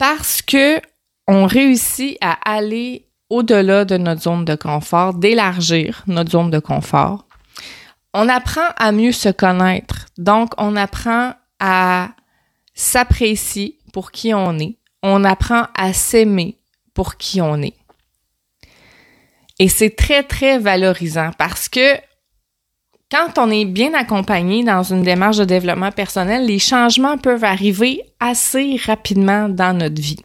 Parce 0.00 0.40
que 0.40 0.80
on 1.28 1.44
réussit 1.44 2.16
à 2.22 2.32
aller 2.50 3.06
au-delà 3.28 3.84
de 3.84 3.98
notre 3.98 4.22
zone 4.22 4.46
de 4.46 4.54
confort, 4.54 5.12
d'élargir 5.12 6.02
notre 6.06 6.30
zone 6.30 6.50
de 6.50 6.58
confort. 6.58 7.26
On 8.14 8.26
apprend 8.30 8.66
à 8.78 8.92
mieux 8.92 9.12
se 9.12 9.28
connaître. 9.28 10.06
Donc, 10.16 10.54
on 10.56 10.74
apprend 10.74 11.34
à 11.58 12.12
s'apprécier 12.72 13.78
pour 13.92 14.10
qui 14.10 14.32
on 14.32 14.58
est. 14.58 14.78
On 15.02 15.22
apprend 15.22 15.66
à 15.76 15.92
s'aimer 15.92 16.56
pour 16.94 17.18
qui 17.18 17.42
on 17.42 17.60
est. 17.60 17.76
Et 19.58 19.68
c'est 19.68 19.94
très, 19.94 20.22
très 20.22 20.58
valorisant 20.58 21.32
parce 21.36 21.68
que 21.68 21.96
quand 23.10 23.38
on 23.38 23.50
est 23.50 23.64
bien 23.64 23.92
accompagné 23.94 24.62
dans 24.62 24.82
une 24.82 25.02
démarche 25.02 25.38
de 25.38 25.44
développement 25.44 25.90
personnel, 25.90 26.46
les 26.46 26.58
changements 26.58 27.18
peuvent 27.18 27.44
arriver 27.44 28.02
assez 28.20 28.80
rapidement 28.86 29.48
dans 29.48 29.76
notre 29.76 30.00
vie. 30.00 30.24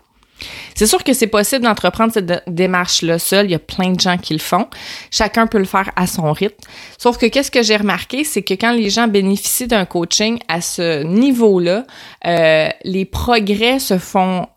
C'est 0.76 0.86
sûr 0.86 1.04
que 1.04 1.14
c'est 1.14 1.28
possible 1.28 1.64
d'entreprendre 1.64 2.14
cette 2.14 2.44
démarche-là 2.48 3.18
seul. 3.18 3.46
Il 3.46 3.52
y 3.52 3.56
a 3.56 3.60
plein 3.60 3.92
de 3.92 4.00
gens 4.00 4.18
qui 4.18 4.34
le 4.34 4.40
font. 4.40 4.68
Chacun 5.10 5.48
peut 5.48 5.58
le 5.58 5.66
faire 5.66 5.90
à 5.96 6.08
son 6.08 6.32
rythme. 6.34 6.58
Sauf 6.98 7.18
que 7.18 7.26
qu'est-ce 7.26 7.50
que 7.50 7.64
j'ai 7.64 7.78
remarqué, 7.78 8.24
c'est 8.24 8.44
que 8.44 8.54
quand 8.54 8.74
les 8.74 8.90
gens 8.90 9.08
bénéficient 9.08 9.68
d'un 9.68 9.86
coaching 9.86 10.40
à 10.48 10.62
ce 10.62 11.04
niveau-là, 11.04 11.86
euh, 12.26 12.68
les 12.84 13.06
progrès 13.06 13.80
se 13.80 13.98
font 13.98 14.48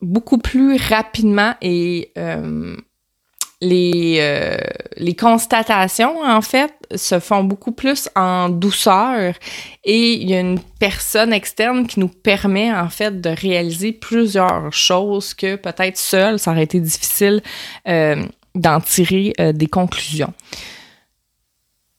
beaucoup 0.00 0.38
plus 0.38 0.76
rapidement 0.76 1.54
et 1.60 2.12
euh, 2.16 2.76
les, 3.60 4.18
euh, 4.20 4.56
les 4.96 5.14
constatations, 5.14 6.20
en 6.20 6.42
fait, 6.42 6.72
se 6.94 7.18
font 7.18 7.42
beaucoup 7.42 7.72
plus 7.72 8.08
en 8.14 8.48
douceur 8.48 9.34
et 9.84 10.12
il 10.12 10.28
y 10.28 10.34
a 10.34 10.40
une 10.40 10.60
personne 10.78 11.32
externe 11.32 11.86
qui 11.86 12.00
nous 12.00 12.08
permet, 12.08 12.72
en 12.72 12.90
fait, 12.90 13.20
de 13.20 13.30
réaliser 13.30 13.92
plusieurs 13.92 14.72
choses 14.72 15.32
que 15.32 15.56
peut-être 15.56 15.96
seul, 15.96 16.38
ça 16.38 16.50
aurait 16.50 16.64
été 16.64 16.80
difficile 16.80 17.42
euh, 17.88 18.24
d'en 18.54 18.80
tirer 18.80 19.32
euh, 19.40 19.52
des 19.52 19.68
conclusions. 19.68 20.34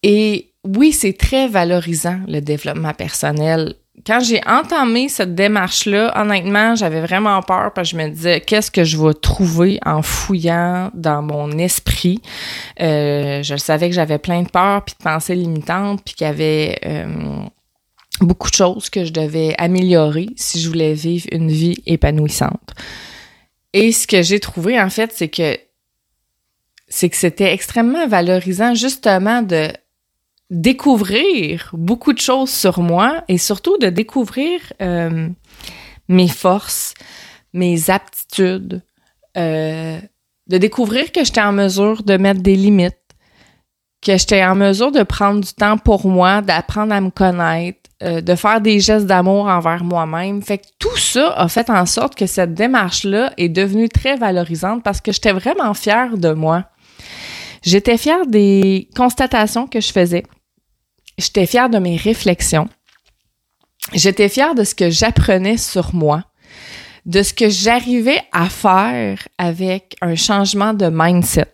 Et 0.04 0.52
oui, 0.64 0.92
c'est 0.92 1.14
très 1.14 1.48
valorisant, 1.48 2.20
le 2.28 2.40
développement 2.40 2.94
personnel 2.94 3.74
quand 4.08 4.22
j'ai 4.22 4.40
entamé 4.48 5.10
cette 5.10 5.36
démarche-là, 5.36 6.14
honnêtement, 6.18 6.76
j'avais 6.76 7.02
vraiment 7.02 7.42
peur 7.42 7.74
parce 7.76 7.92
que 7.92 7.98
je 7.98 8.02
me 8.02 8.10
disais 8.10 8.40
qu'est-ce 8.40 8.72
que 8.72 8.86
je 8.86 8.98
vais 8.98 9.14
trouver 9.14 9.80
en 9.86 10.02
fouillant 10.02 10.90
dans 10.94 11.22
mon 11.22 11.52
esprit? 11.58 12.22
Euh, 12.80 13.44
je 13.44 13.58
savais 13.58 13.90
que 13.90 13.96
j'avais 13.96 14.18
plein 14.18 14.44
de 14.44 14.50
peurs 14.50 14.86
puis 14.86 14.96
de 14.98 15.04
pensées 15.04 15.36
limitantes 15.36 16.02
puis 16.06 16.14
qu'il 16.14 16.26
y 16.26 16.30
avait 16.30 16.80
euh, 16.86 17.06
beaucoup 18.22 18.50
de 18.50 18.56
choses 18.56 18.90
que 18.90 19.04
je 19.04 19.12
devais 19.12 19.56
améliorer 19.58 20.28
si 20.38 20.62
je 20.62 20.70
voulais 20.70 20.94
vivre 20.94 21.28
une 21.34 21.52
vie 21.52 21.84
épanouissante. 21.86 22.76
Et 23.74 23.92
ce 23.92 24.08
que 24.08 24.22
j'ai 24.22 24.40
trouvé 24.40 24.80
en 24.80 24.90
fait, 24.90 25.12
c'est 25.14 25.28
que 25.28 25.58
c'est 26.88 27.10
que 27.10 27.18
c'était 27.18 27.54
extrêmement 27.54 28.08
valorisant 28.08 28.74
justement 28.74 29.42
de 29.42 29.68
découvrir 30.50 31.70
beaucoup 31.74 32.14
de 32.14 32.20
choses 32.20 32.50
sur 32.50 32.80
moi 32.80 33.24
et 33.28 33.38
surtout 33.38 33.78
de 33.78 33.88
découvrir 33.88 34.62
euh, 34.82 35.30
mes 36.08 36.28
forces, 36.28 36.94
mes 37.54 37.90
aptitudes, 37.90 38.82
euh, 39.38 40.00
de 40.48 40.58
découvrir 40.58 41.12
que 41.12 41.24
j'étais 41.24 41.42
en 41.42 41.52
mesure 41.52 42.04
de 42.04 42.16
mettre 42.18 42.42
des 42.42 42.56
limites, 42.56 42.96
que 44.02 44.18
j'étais 44.18 44.44
en 44.46 44.56
mesure 44.56 44.92
de 44.92 45.04
prendre 45.04 45.42
du 45.42 45.54
temps 45.54 45.78
pour 45.78 46.08
moi, 46.08 46.42
d'apprendre 46.42 46.94
à 46.94 47.02
me 47.02 47.10
connaître, 47.10 47.90
euh, 48.04 48.22
de 48.22 48.36
faire 48.36 48.62
des 48.62 48.80
gestes 48.80 49.06
d'amour 49.06 49.48
envers 49.48 49.84
moi-même. 49.84 50.42
Fait 50.42 50.60
que 50.60 50.68
tout 50.80 50.96
ça 50.98 51.34
a 51.36 51.50
fait 51.50 51.70
en 51.70 51.86
sorte 51.86 52.16
que 52.16 52.26
cette 52.26 52.54
démarche-là 52.54 53.34
est 53.38 53.50
devenue 53.50 53.90
très 53.90 54.16
valorisante 54.16 54.82
parce 54.84 55.02
que 55.02 55.12
j'étais 55.12 55.34
vraiment 55.34 55.74
fière 55.74 56.18
de 56.18 56.32
moi. 56.32 56.64
J'étais 57.64 57.98
fière 57.98 58.26
des 58.26 58.88
constatations 58.96 59.68
que 59.68 59.82
je 59.82 59.92
faisais. 59.92 60.24
J'étais 61.18 61.46
fière 61.46 61.70
de 61.70 61.80
mes 61.80 61.98
réflexions. 61.98 62.68
J'étais 63.94 64.30
fière 64.30 64.54
de 64.56 64.64
ce 64.64 64.76
que 64.76 64.90
j'apprenais 64.90 65.58
sur 65.58 65.96
moi, 65.96 66.24
de 67.06 67.24
ce 67.24 67.34
que 67.34 67.50
j'arrivais 67.50 68.22
à 68.32 68.50
faire 68.50 69.28
avec 69.38 69.96
un 70.02 70.16
changement 70.16 70.74
de 70.74 70.90
mindset. 70.92 71.54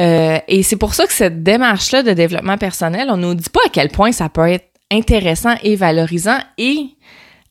Euh, 0.00 0.38
et 0.48 0.62
c'est 0.62 0.76
pour 0.76 0.94
ça 0.94 1.06
que 1.06 1.12
cette 1.12 1.42
démarche-là 1.42 2.02
de 2.02 2.12
développement 2.12 2.58
personnel, 2.58 3.08
on 3.10 3.16
nous 3.16 3.34
dit 3.34 3.50
pas 3.50 3.60
à 3.66 3.68
quel 3.70 3.90
point 3.90 4.12
ça 4.12 4.28
peut 4.28 4.48
être 4.48 4.68
intéressant 4.90 5.54
et 5.62 5.76
valorisant 5.76 6.38
et 6.58 6.88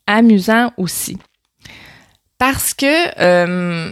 amusant 0.07 0.71
aussi. 0.77 1.17
Parce 2.37 2.73
que 2.73 3.19
euh, 3.19 3.91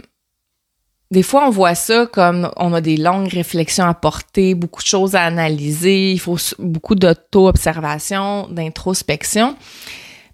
des 1.12 1.22
fois, 1.22 1.46
on 1.46 1.50
voit 1.50 1.74
ça 1.74 2.06
comme 2.06 2.50
on 2.56 2.72
a 2.72 2.80
des 2.80 2.96
longues 2.96 3.28
réflexions 3.28 3.84
à 3.84 3.92
porter, 3.92 4.54
beaucoup 4.54 4.80
de 4.80 4.86
choses 4.86 5.14
à 5.14 5.24
analyser, 5.24 6.10
il 6.10 6.18
faut 6.18 6.38
beaucoup 6.58 6.94
d'auto-observation, 6.94 8.48
d'introspection. 8.48 9.54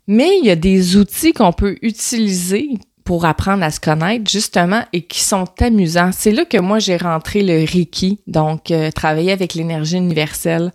Mais 0.06 0.38
il 0.38 0.46
y 0.46 0.50
a 0.50 0.56
des 0.56 0.96
outils 0.96 1.32
qu'on 1.32 1.52
peut 1.52 1.76
utiliser 1.82 2.78
pour 3.02 3.24
apprendre 3.24 3.64
à 3.64 3.72
se 3.72 3.80
connaître, 3.80 4.30
justement, 4.30 4.82
et 4.92 5.02
qui 5.02 5.20
sont 5.20 5.46
amusants. 5.60 6.10
C'est 6.12 6.30
là 6.30 6.44
que 6.44 6.58
moi, 6.58 6.78
j'ai 6.78 6.96
rentré 6.96 7.42
le 7.42 7.64
Reiki, 7.68 8.20
donc 8.28 8.70
euh, 8.70 8.92
travailler 8.92 9.32
avec 9.32 9.54
l'énergie 9.54 9.96
universelle. 9.96 10.72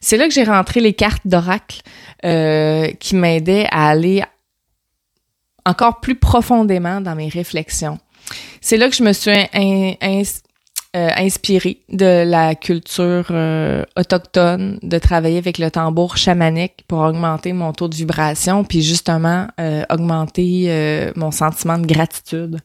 C'est 0.00 0.16
là 0.16 0.26
que 0.26 0.34
j'ai 0.34 0.44
rentré 0.44 0.80
les 0.80 0.94
cartes 0.94 1.24
d'oracle 1.24 1.82
euh, 2.24 2.88
qui 2.98 3.14
m'aidaient 3.14 3.68
à 3.70 3.90
aller 3.90 4.24
encore 5.64 6.00
plus 6.00 6.16
profondément 6.16 7.00
dans 7.00 7.14
mes 7.14 7.28
réflexions. 7.28 7.98
C'est 8.60 8.76
là 8.76 8.88
que 8.88 8.96
je 8.96 9.02
me 9.02 9.12
suis 9.12 9.30
euh, 10.96 11.10
inspirée 11.14 11.82
de 11.90 12.24
la 12.24 12.54
culture 12.54 13.26
euh, 13.30 13.84
autochtone, 13.96 14.78
de 14.82 14.98
travailler 14.98 15.36
avec 15.36 15.58
le 15.58 15.70
tambour 15.70 16.16
chamanique 16.16 16.84
pour 16.88 17.00
augmenter 17.00 17.52
mon 17.52 17.74
taux 17.74 17.88
de 17.88 17.94
vibration, 17.94 18.64
puis 18.64 18.80
justement 18.80 19.46
euh, 19.60 19.84
augmenter 19.90 21.12
mon 21.14 21.30
sentiment 21.30 21.76
de 21.78 21.86
gratitude 21.86 22.60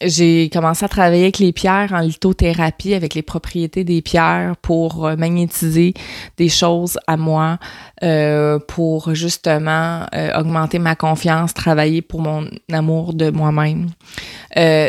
j'ai 0.00 0.48
commencé 0.52 0.84
à 0.84 0.88
travailler 0.88 1.24
avec 1.24 1.38
les 1.38 1.52
pierres 1.52 1.92
en 1.92 2.00
lithothérapie, 2.00 2.94
avec 2.94 3.14
les 3.14 3.22
propriétés 3.22 3.84
des 3.84 4.00
pierres 4.00 4.54
pour 4.62 5.06
euh, 5.06 5.16
magnétiser 5.16 5.94
des 6.36 6.48
choses 6.48 6.98
à 7.06 7.16
moi, 7.16 7.58
euh, 8.02 8.58
pour 8.58 9.14
justement 9.14 10.06
euh, 10.14 10.38
augmenter 10.38 10.78
ma 10.78 10.94
confiance, 10.94 11.52
travailler 11.52 12.02
pour 12.02 12.20
mon 12.20 12.48
amour 12.72 13.12
de 13.12 13.30
moi-même. 13.30 13.88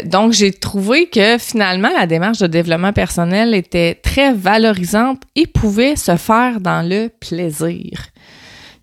donc, 0.05 0.33
j'ai 0.33 0.51
trouvé 0.51 1.07
que 1.07 1.37
finalement, 1.37 1.89
la 1.97 2.07
démarche 2.07 2.39
de 2.39 2.47
développement 2.47 2.93
personnel 2.93 3.53
était 3.53 3.95
très 3.95 4.33
valorisante 4.33 5.21
et 5.35 5.47
pouvait 5.47 5.95
se 5.95 6.15
faire 6.17 6.59
dans 6.59 6.87
le 6.87 7.09
plaisir 7.19 8.09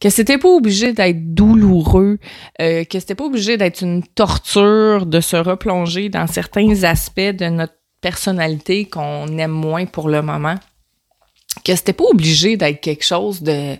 que 0.00 0.10
c'était 0.10 0.38
pas 0.38 0.48
obligé 0.48 0.92
d'être 0.92 1.34
douloureux, 1.34 2.18
euh, 2.60 2.84
que 2.84 2.98
c'était 2.98 3.14
pas 3.14 3.24
obligé 3.24 3.56
d'être 3.56 3.82
une 3.82 4.02
torture 4.02 5.06
de 5.06 5.20
se 5.20 5.36
replonger 5.36 6.08
dans 6.08 6.26
certains 6.26 6.84
aspects 6.84 7.20
de 7.20 7.46
notre 7.46 7.74
personnalité 8.00 8.84
qu'on 8.84 9.26
aime 9.38 9.50
moins 9.50 9.86
pour 9.86 10.08
le 10.08 10.22
moment, 10.22 10.56
que 11.64 11.74
c'était 11.74 11.92
pas 11.92 12.04
obligé 12.04 12.56
d'être 12.56 12.80
quelque 12.80 13.04
chose 13.04 13.42
de 13.42 13.76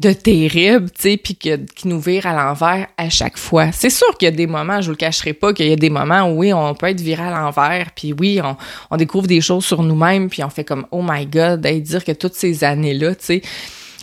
de 0.00 0.12
terrible, 0.12 0.90
tu 0.90 1.02
sais, 1.02 1.16
puis 1.16 1.36
qui 1.36 1.88
nous 1.88 2.00
vire 2.00 2.26
à 2.26 2.32
l'envers 2.32 2.88
à 2.96 3.08
chaque 3.10 3.38
fois. 3.38 3.70
C'est 3.70 3.90
sûr 3.90 4.18
qu'il 4.18 4.26
y 4.26 4.32
a 4.32 4.34
des 4.34 4.48
moments, 4.48 4.80
je 4.80 4.86
vous 4.86 4.92
le 4.92 4.96
cacherai 4.96 5.34
pas, 5.34 5.52
qu'il 5.52 5.68
y 5.68 5.72
a 5.72 5.76
des 5.76 5.90
moments 5.90 6.22
où 6.24 6.40
oui, 6.40 6.52
on 6.52 6.74
peut 6.74 6.88
être 6.88 7.00
viré 7.00 7.22
à 7.22 7.30
l'envers, 7.30 7.92
puis 7.94 8.12
oui, 8.12 8.40
on, 8.42 8.56
on 8.90 8.96
découvre 8.96 9.28
des 9.28 9.40
choses 9.40 9.64
sur 9.64 9.84
nous-mêmes, 9.84 10.28
puis 10.28 10.42
on 10.42 10.50
fait 10.50 10.64
comme 10.64 10.86
oh 10.90 11.00
my 11.02 11.26
god, 11.26 11.60
d'être 11.60 11.82
dire 11.82 12.04
que 12.04 12.10
toutes 12.10 12.34
ces 12.34 12.64
années-là, 12.64 13.14
tu 13.14 13.24
sais, 13.24 13.42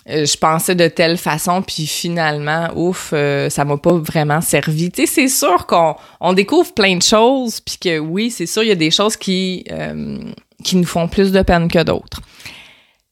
je 0.08 0.38
pensais 0.38 0.76
de 0.76 0.88
telle 0.88 1.18
façon, 1.18 1.62
puis 1.62 1.86
finalement, 1.86 2.70
ouf, 2.76 3.12
euh, 3.14 3.50
ça 3.50 3.66
m'a 3.66 3.78
pas 3.78 3.94
vraiment 3.94 4.42
servi. 4.42 4.92
Tu 4.92 5.06
sais, 5.06 5.14
c'est 5.14 5.28
sûr 5.28 5.68
qu'on 5.68 5.96
on 6.20 6.34
découvre 6.34 6.74
plein 6.74 6.98
de 6.98 7.04
choses, 7.04 7.60
puis 7.60 7.78
que 7.78 8.00
oui, 8.00 8.32
c'est 8.32 8.46
sûr, 8.46 8.64
il 8.64 8.70
y 8.70 8.72
a 8.72 8.76
des 8.76 8.92
choses 8.92 9.16
qui, 9.16 9.64
euh, 9.72 10.18
qui 10.64 10.76
nous 10.76 10.86
font 10.86 11.08
plus 11.08 11.32
de 11.32 11.42
peine 11.44 11.68
que 11.68 11.84
d'autres. 11.84 12.22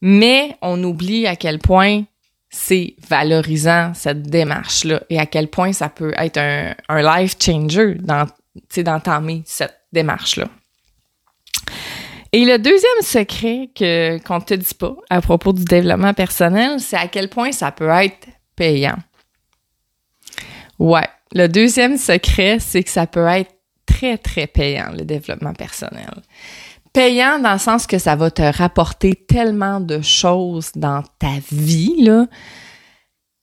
Mais 0.01 0.57
on 0.61 0.83
oublie 0.83 1.27
à 1.27 1.35
quel 1.35 1.59
point 1.59 2.03
c'est 2.49 2.95
valorisant, 3.07 3.93
cette 3.93 4.23
démarche-là, 4.23 5.03
et 5.09 5.19
à 5.19 5.27
quel 5.27 5.47
point 5.47 5.73
ça 5.73 5.89
peut 5.89 6.13
être 6.17 6.37
un, 6.37 6.73
un 6.87 7.19
life 7.19 7.35
changer 7.39 7.95
dans, 7.99 8.25
d'entamer 8.77 9.43
cette 9.45 9.79
démarche-là. 9.93 10.47
Et 12.31 12.45
le 12.45 12.59
deuxième 12.59 13.01
secret 13.01 13.69
que 13.75 14.19
qu'on 14.23 14.39
te 14.39 14.53
dit 14.53 14.73
pas 14.75 14.95
à 15.09 15.21
propos 15.21 15.51
du 15.51 15.65
développement 15.65 16.13
personnel, 16.13 16.79
c'est 16.79 16.97
à 16.97 17.07
quel 17.07 17.29
point 17.29 17.51
ça 17.51 17.71
peut 17.71 17.89
être 17.89 18.27
payant. 18.55 18.97
Ouais, 20.77 21.07
le 21.33 21.47
deuxième 21.47 21.97
secret, 21.97 22.59
c'est 22.59 22.83
que 22.83 22.89
ça 22.89 23.07
peut 23.07 23.25
être 23.27 23.51
très 23.85 24.17
très 24.17 24.47
payant 24.47 24.91
le 24.91 25.05
développement 25.05 25.53
personnel. 25.53 26.11
Payant 26.93 27.39
dans 27.39 27.53
le 27.53 27.59
sens 27.59 27.87
que 27.87 27.97
ça 27.97 28.15
va 28.15 28.29
te 28.29 28.41
rapporter 28.41 29.15
tellement 29.15 29.79
de 29.79 30.01
choses 30.01 30.71
dans 30.75 31.03
ta 31.17 31.33
vie 31.51 32.01
là. 32.01 32.27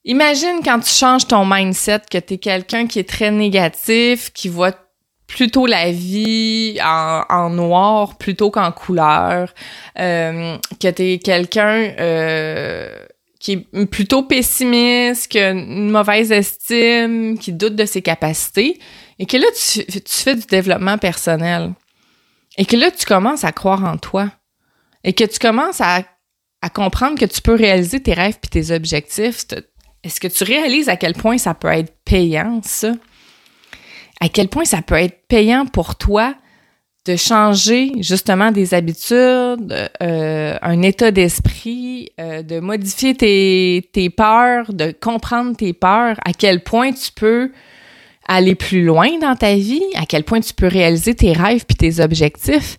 Imagine 0.05 0.61
quand 0.65 0.79
tu 0.79 0.91
changes 0.91 1.27
ton 1.27 1.45
mindset 1.45 2.03
que 2.09 2.19
tu 2.19 2.35
es 2.35 2.39
quelqu'un 2.39 2.87
qui 2.87 3.01
est 3.01 3.09
très 3.09 3.33
négatif, 3.33 4.33
qui 4.33 4.49
voit 4.49 4.86
plutôt 5.27 5.67
la 5.67 5.91
vie 5.91 6.79
en, 6.83 7.51
noir 7.51 8.17
plutôt 8.17 8.51
qu'en 8.51 8.73
couleur, 8.73 9.53
euh, 9.99 10.57
que 10.81 10.89
t'es 10.89 11.19
quelqu'un 11.23 11.93
euh, 11.99 12.97
qui 13.41 13.53
est 13.53 13.87
plutôt 13.87 14.23
pessimiste, 14.23 15.29
qui 15.29 15.39
a 15.39 15.51
une 15.51 15.91
mauvaise 15.91 16.33
estime, 16.33 17.39
qui 17.39 17.53
doute 17.53 17.77
de 17.77 17.85
ses 17.85 18.03
capacités, 18.03 18.79
et 19.19 19.27
que 19.27 19.37
là, 19.37 19.47
tu, 19.57 19.85
tu 19.85 20.15
fais 20.15 20.35
du 20.35 20.47
développement 20.47 20.99
personnel, 20.99 21.73
et 22.57 22.65
que 22.65 22.77
là, 22.77 22.91
tu 22.91 23.05
commences 23.05 23.45
à 23.45 23.53
croire 23.53 23.85
en 23.85 23.97
toi, 23.97 24.31
et 25.05 25.13
que 25.13 25.25
tu 25.25 25.39
commences 25.39 25.81
à, 25.81 26.03
à 26.63 26.71
comprendre 26.71 27.19
que 27.19 27.27
tu 27.27 27.43
peux 27.43 27.55
réaliser 27.55 28.01
tes 28.01 28.15
rêves 28.15 28.39
puis 28.41 28.51
tes 28.51 28.75
objectifs. 28.75 29.45
Est-ce 30.03 30.21
que 30.21 30.29
tu 30.29 30.45
réalises 30.45 30.89
à 30.89 30.97
quel 30.97 31.15
point 31.15 31.39
ça 31.39 31.55
peut 31.55 31.69
être 31.69 31.95
payant, 32.05 32.61
ça? 32.65 32.93
À 34.21 34.29
quel 34.29 34.49
point 34.49 34.65
ça 34.65 34.83
peut 34.83 34.95
être 34.95 35.27
payant 35.29 35.67
pour 35.67 35.97
toi 35.97 36.35
de 37.07 37.17
changer 37.17 37.93
justement 38.01 38.51
des 38.51 38.75
habitudes, 38.75 39.75
euh, 40.03 40.57
un 40.61 40.83
état 40.83 41.13
d'esprit, 41.13 42.11
euh, 42.21 42.43
de 42.43 42.59
modifier 42.59 43.15
tes, 43.15 43.89
tes 43.93 44.11
peurs, 44.11 44.73
de 44.73 44.93
comprendre 45.01 45.57
tes 45.57 45.73
peurs, 45.73 46.17
à 46.25 46.33
quel 46.33 46.65
point 46.65 46.93
tu 46.93 47.13
peux 47.13 47.53
aller 48.27 48.57
plus 48.57 48.85
loin 48.85 49.19
dans 49.21 49.37
ta 49.37 49.55
vie, 49.55 49.85
à 49.95 50.05
quel 50.05 50.25
point 50.25 50.41
tu 50.41 50.53
peux 50.53 50.67
réaliser 50.67 51.15
tes 51.15 51.33
rêves 51.33 51.65
puis 51.65 51.77
tes 51.77 52.01
objectifs. 52.01 52.77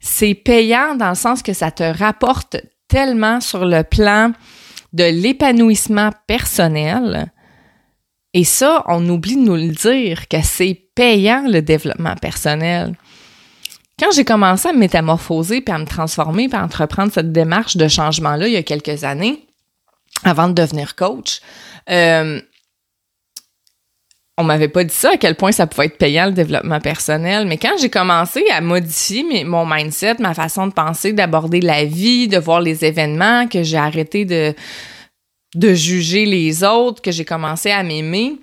C'est 0.00 0.34
payant 0.34 0.96
dans 0.96 1.10
le 1.10 1.14
sens 1.14 1.42
que 1.42 1.52
ça 1.52 1.70
te 1.70 1.84
rapporte 1.84 2.56
tellement 2.88 3.40
sur 3.40 3.64
le 3.64 3.84
plan 3.84 4.32
de 4.92 5.04
l'épanouissement 5.04 6.10
personnel 6.26 7.30
et 8.38 8.44
ça, 8.44 8.84
on 8.86 9.08
oublie 9.08 9.34
de 9.34 9.40
nous 9.40 9.56
le 9.56 9.72
dire 9.72 10.28
que 10.28 10.36
c'est 10.44 10.80
payant 10.94 11.42
le 11.48 11.60
développement 11.60 12.14
personnel. 12.14 12.94
Quand 13.98 14.12
j'ai 14.14 14.24
commencé 14.24 14.68
à 14.68 14.72
me 14.72 14.78
métamorphoser, 14.78 15.60
puis 15.60 15.74
à 15.74 15.78
me 15.78 15.86
transformer, 15.86 16.48
puis 16.48 16.56
à 16.56 16.62
entreprendre 16.62 17.12
cette 17.12 17.32
démarche 17.32 17.76
de 17.76 17.88
changement-là 17.88 18.46
il 18.46 18.54
y 18.54 18.56
a 18.56 18.62
quelques 18.62 19.02
années, 19.02 19.44
avant 20.22 20.46
de 20.46 20.52
devenir 20.52 20.94
coach, 20.94 21.40
euh, 21.90 22.40
on 24.36 24.44
m'avait 24.44 24.68
pas 24.68 24.84
dit 24.84 24.94
ça, 24.94 25.14
à 25.14 25.16
quel 25.16 25.34
point 25.34 25.50
ça 25.50 25.66
pouvait 25.66 25.86
être 25.86 25.98
payant 25.98 26.26
le 26.26 26.32
développement 26.32 26.78
personnel. 26.78 27.44
Mais 27.48 27.56
quand 27.58 27.76
j'ai 27.80 27.90
commencé 27.90 28.44
à 28.52 28.60
modifier 28.60 29.42
mon 29.42 29.66
mindset, 29.66 30.18
ma 30.20 30.32
façon 30.32 30.68
de 30.68 30.72
penser, 30.72 31.12
d'aborder 31.12 31.60
la 31.60 31.84
vie, 31.84 32.28
de 32.28 32.38
voir 32.38 32.60
les 32.60 32.84
événements, 32.84 33.48
que 33.48 33.64
j'ai 33.64 33.78
arrêté 33.78 34.24
de 34.24 34.54
de 35.58 35.74
juger 35.74 36.24
les 36.24 36.62
autres, 36.62 37.02
que 37.02 37.10
j'ai 37.10 37.24
commencé 37.24 37.70
à 37.70 37.82
m'aimer, 37.82 38.36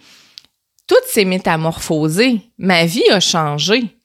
tout 0.85 0.95
s'est 1.07 1.25
métamorphosé. 1.25 2.41
Ma 2.57 2.85
vie 2.85 3.09
a 3.09 3.21
changé. 3.21 3.95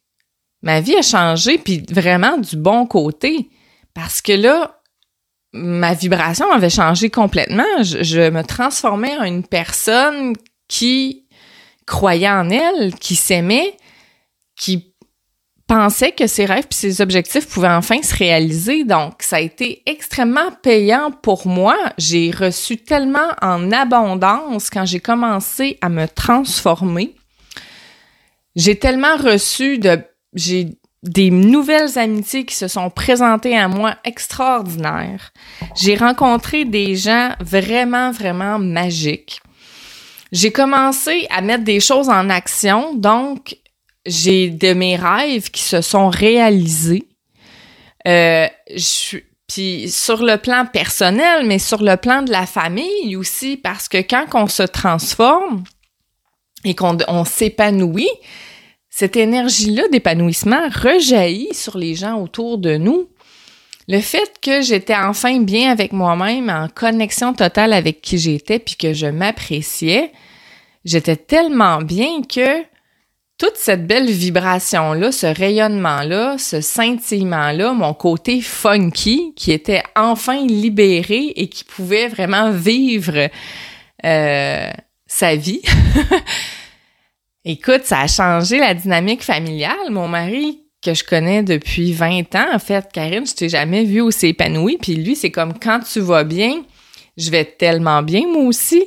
Ma 0.62 0.80
vie 0.80 0.96
a 0.96 1.02
changé, 1.02 1.58
puis 1.58 1.84
vraiment 1.90 2.38
du 2.38 2.56
bon 2.56 2.86
côté. 2.86 3.50
Parce 3.94 4.22
que 4.22 4.32
là, 4.32 4.80
ma 5.52 5.94
vibration 5.94 6.50
avait 6.52 6.70
changé 6.70 7.10
complètement. 7.10 7.82
Je, 7.82 8.30
me 8.30 8.42
transformais 8.42 9.16
en 9.18 9.24
une 9.24 9.44
personne 9.44 10.34
qui 10.68 11.26
croyait 11.86 12.30
en 12.30 12.48
elle, 12.48 12.94
qui 12.94 13.16
s'aimait, 13.16 13.76
qui 14.56 14.89
pensait 15.70 16.10
que 16.10 16.26
ses 16.26 16.46
rêves 16.46 16.66
et 16.68 16.74
ses 16.74 17.00
objectifs 17.00 17.46
pouvaient 17.46 17.68
enfin 17.68 18.02
se 18.02 18.16
réaliser. 18.16 18.82
Donc, 18.82 19.22
ça 19.22 19.36
a 19.36 19.40
été 19.40 19.84
extrêmement 19.86 20.50
payant 20.64 21.12
pour 21.12 21.46
moi. 21.46 21.76
J'ai 21.96 22.32
reçu 22.32 22.76
tellement 22.76 23.30
en 23.40 23.70
abondance 23.70 24.68
quand 24.68 24.84
j'ai 24.84 24.98
commencé 24.98 25.78
à 25.80 25.88
me 25.88 26.08
transformer. 26.08 27.14
J'ai 28.56 28.80
tellement 28.80 29.16
reçu 29.16 29.78
de, 29.78 30.00
j'ai 30.34 30.70
des 31.04 31.30
nouvelles 31.30 31.96
amitiés 32.00 32.44
qui 32.44 32.56
se 32.56 32.66
sont 32.66 32.90
présentées 32.90 33.56
à 33.56 33.68
moi 33.68 33.94
extraordinaires. 34.02 35.30
J'ai 35.76 35.94
rencontré 35.94 36.64
des 36.64 36.96
gens 36.96 37.30
vraiment, 37.38 38.10
vraiment 38.10 38.58
magiques. 38.58 39.40
J'ai 40.32 40.50
commencé 40.50 41.28
à 41.30 41.42
mettre 41.42 41.62
des 41.62 41.78
choses 41.78 42.08
en 42.08 42.28
action, 42.28 42.92
donc 42.96 43.56
j'ai 44.06 44.50
de 44.50 44.72
mes 44.72 44.96
rêves 44.96 45.50
qui 45.50 45.62
se 45.62 45.80
sont 45.80 46.08
réalisés. 46.08 47.06
Euh, 48.06 48.48
puis 49.46 49.88
sur 49.90 50.22
le 50.22 50.36
plan 50.36 50.64
personnel, 50.66 51.44
mais 51.46 51.58
sur 51.58 51.82
le 51.82 51.96
plan 51.96 52.22
de 52.22 52.30
la 52.30 52.46
famille 52.46 53.16
aussi, 53.16 53.56
parce 53.56 53.88
que 53.88 53.98
quand 53.98 54.26
on 54.34 54.46
se 54.46 54.62
transforme 54.62 55.64
et 56.64 56.74
qu'on 56.74 56.96
on 57.08 57.24
s'épanouit, 57.24 58.10
cette 58.90 59.16
énergie-là 59.16 59.88
d'épanouissement 59.88 60.68
rejaillit 60.68 61.54
sur 61.54 61.78
les 61.78 61.94
gens 61.94 62.20
autour 62.20 62.58
de 62.58 62.76
nous. 62.76 63.08
Le 63.88 64.00
fait 64.00 64.34
que 64.40 64.62
j'étais 64.62 64.94
enfin 64.94 65.40
bien 65.40 65.70
avec 65.70 65.92
moi-même, 65.92 66.50
en 66.50 66.68
connexion 66.68 67.32
totale 67.32 67.72
avec 67.72 68.02
qui 68.02 68.18
j'étais, 68.18 68.58
puis 68.58 68.76
que 68.76 68.92
je 68.92 69.06
m'appréciais, 69.06 70.12
j'étais 70.84 71.16
tellement 71.16 71.78
bien 71.78 72.22
que 72.22 72.62
toute 73.40 73.56
cette 73.56 73.86
belle 73.86 74.10
vibration-là, 74.10 75.12
ce 75.12 75.26
rayonnement-là, 75.26 76.36
ce 76.36 76.60
scintillement-là, 76.60 77.72
mon 77.72 77.94
côté 77.94 78.42
funky 78.42 79.32
qui 79.34 79.50
était 79.50 79.82
enfin 79.96 80.46
libéré 80.46 81.32
et 81.36 81.48
qui 81.48 81.64
pouvait 81.64 82.08
vraiment 82.08 82.50
vivre 82.50 83.30
euh, 84.04 84.70
sa 85.06 85.36
vie, 85.36 85.62
Écoute, 87.46 87.84
ça 87.84 88.00
a 88.00 88.06
changé 88.06 88.58
la 88.58 88.74
dynamique 88.74 89.22
familiale. 89.22 89.88
Mon 89.88 90.08
mari, 90.08 90.60
que 90.82 90.92
je 90.92 91.02
connais 91.02 91.42
depuis 91.42 91.94
20 91.94 92.34
ans, 92.34 92.48
en 92.52 92.58
fait, 92.58 92.86
Karine, 92.92 93.26
je 93.26 93.32
t'ai 93.34 93.48
jamais 93.48 93.84
vu 93.84 94.02
aussi 94.02 94.26
épanoui. 94.26 94.76
Puis 94.76 94.96
lui, 94.96 95.16
c'est 95.16 95.30
comme 95.30 95.58
quand 95.58 95.80
tu 95.80 96.00
vas 96.00 96.24
bien, 96.24 96.62
je 97.16 97.30
vais 97.30 97.46
tellement 97.46 98.02
bien, 98.02 98.28
moi 98.28 98.42
aussi. 98.42 98.84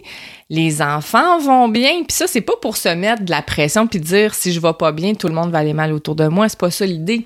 Les 0.55 0.83
enfants 0.83 1.39
vont 1.39 1.67
bien. 1.67 2.03
Puis 2.03 2.15
ça, 2.15 2.27
c'est 2.27 2.41
pas 2.41 2.53
pour 2.61 2.77
se 2.77 2.89
mettre 2.89 3.23
de 3.23 3.31
la 3.31 3.41
pression 3.41 3.87
puis 3.87 3.99
dire 3.99 4.35
si 4.35 4.53
je 4.53 4.59
vais 4.59 4.73
pas 4.77 4.91
bien, 4.91 5.15
tout 5.15 5.27
le 5.27 5.33
monde 5.33 5.49
va 5.49 5.57
aller 5.57 5.73
mal 5.73 5.91
autour 5.91 6.13
de 6.13 6.27
moi. 6.27 6.47
C'est 6.47 6.59
pas 6.59 6.69
ça 6.69 6.85
l'idée. 6.85 7.25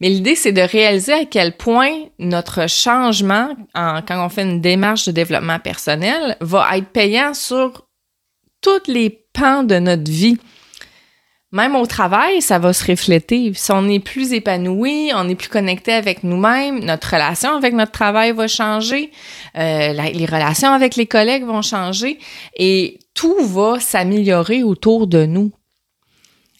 Mais 0.00 0.08
l'idée, 0.08 0.34
c'est 0.34 0.50
de 0.50 0.62
réaliser 0.62 1.12
à 1.12 1.24
quel 1.24 1.56
point 1.56 1.92
notre 2.18 2.68
changement, 2.68 3.50
quand 3.74 4.26
on 4.26 4.28
fait 4.28 4.42
une 4.42 4.60
démarche 4.60 5.06
de 5.06 5.12
développement 5.12 5.60
personnel, 5.60 6.36
va 6.40 6.76
être 6.76 6.88
payant 6.88 7.34
sur 7.34 7.86
tous 8.60 8.88
les 8.88 9.10
pans 9.32 9.62
de 9.62 9.78
notre 9.78 10.10
vie. 10.10 10.36
Même 11.52 11.76
au 11.76 11.86
travail, 11.86 12.42
ça 12.42 12.58
va 12.58 12.72
se 12.72 12.84
refléter. 12.84 13.52
Si 13.54 13.70
on 13.70 13.88
est 13.88 14.00
plus 14.00 14.32
épanoui, 14.32 15.12
on 15.14 15.28
est 15.28 15.36
plus 15.36 15.48
connecté 15.48 15.92
avec 15.92 16.24
nous-mêmes, 16.24 16.80
notre 16.80 17.12
relation 17.12 17.54
avec 17.54 17.72
notre 17.72 17.92
travail 17.92 18.32
va 18.32 18.48
changer, 18.48 19.12
euh, 19.56 19.92
les 19.92 20.26
relations 20.26 20.72
avec 20.72 20.96
les 20.96 21.06
collègues 21.06 21.44
vont 21.44 21.62
changer 21.62 22.18
et 22.56 22.98
tout 23.14 23.36
va 23.46 23.78
s'améliorer 23.78 24.64
autour 24.64 25.06
de 25.06 25.24
nous. 25.24 25.52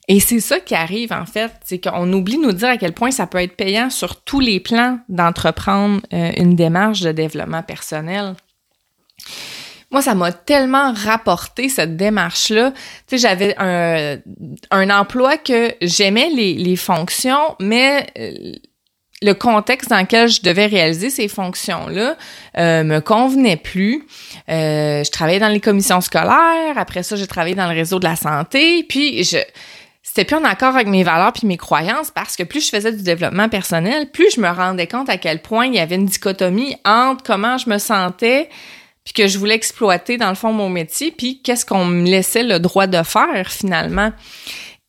Et 0.09 0.21
c'est 0.21 0.39
ça 0.39 0.61
qui 0.61 0.77
arrive 0.77 1.13
en 1.13 1.27
fait, 1.27 1.51
c'est 1.65 1.81
qu'on 1.81 2.13
oublie 2.13 2.37
de 2.37 2.43
nous 2.43 2.53
dire 2.53 2.69
à 2.69 2.77
quel 2.77 2.93
point 2.93 3.11
ça 3.11 3.27
peut 3.27 3.43
être 3.43 3.57
payant 3.57 3.91
sur 3.91 4.23
tous 4.23 4.39
les 4.39 4.61
plans 4.61 5.01
d'entreprendre 5.09 6.01
euh, 6.13 6.31
une 6.37 6.55
démarche 6.55 7.01
de 7.01 7.11
développement 7.11 7.65
personnel. 7.65 8.35
Moi, 9.97 10.03
ça 10.03 10.15
m'a 10.15 10.31
tellement 10.31 10.93
rapporté 10.93 11.71
cette 11.71 11.97
démarche-là. 11.97 12.73
Tu 13.07 13.17
sais, 13.17 13.17
j'avais 13.17 13.55
un, 13.57 14.91
emploi 14.91 15.39
que 15.39 15.73
j'aimais 15.81 16.29
les, 16.29 16.53
les 16.53 16.77
fonctions, 16.77 17.57
mais 17.61 18.07
euh, 18.19 18.53
le 19.23 19.33
contexte 19.33 19.89
dans 19.89 19.99
lequel 19.99 20.29
je 20.29 20.43
devais 20.43 20.67
réaliser 20.67 21.09
ces 21.09 21.29
fonctions-là 21.29 22.15
euh, 22.59 22.85
me 22.85 23.01
convenait 23.01 23.57
plus. 23.57 24.07
Euh, 24.51 25.03
je 25.03 25.11
travaillais 25.11 25.41
dans 25.41 25.49
les 25.49 25.61
commissions 25.61 26.03
scolaires. 26.03 26.77
Après 26.77 27.03
ça, 27.03 27.17
j'ai 27.17 27.27
travaillé 27.27 27.55
dans 27.55 27.67
le 27.67 27.75
réseau 27.75 27.99
de 27.99 28.05
la 28.05 28.17
santé. 28.17 28.85
Puis 28.87 29.25
je 29.25 29.39
c'était 30.03 30.27
plus 30.27 30.37
en 30.37 30.45
accord 30.45 30.75
avec 30.75 30.89
mes 30.89 31.05
valeurs 31.05 31.33
puis 31.33 31.47
mes 31.47 31.57
croyances 31.57 32.11
parce 32.11 32.37
que 32.37 32.43
plus 32.43 32.67
je 32.67 32.69
faisais 32.69 32.93
du 32.93 33.03
développement 33.03 33.49
personnel, 33.49 34.11
plus 34.11 34.35
je 34.35 34.43
me 34.43 34.49
rendais 34.49 34.87
compte 34.87 35.09
à 35.09 35.17
quel 35.17 35.41
point 35.41 35.65
il 35.67 35.75
y 35.75 35.79
avait 35.79 35.95
une 35.95 36.05
dichotomie 36.05 36.77
entre 36.85 37.25
comment 37.25 37.57
je 37.57 37.71
me 37.71 37.79
sentais 37.79 38.51
puis 39.07 39.15
que 39.15 39.29
je 39.29 39.39
voulais 39.39 39.55
exploiter 39.55 40.19
dans 40.19 40.29
le 40.29 40.35
fond 40.35 40.53
mon 40.53 40.69
métier, 40.69 41.13
puis 41.13 41.41
qu'est-ce 41.41 41.65
qu'on 41.65 41.85
me 41.85 42.05
laissait 42.07 42.43
le 42.43 42.59
droit 42.59 42.89
de 42.89 43.03
faire 43.05 43.51
finalement. 43.51 44.11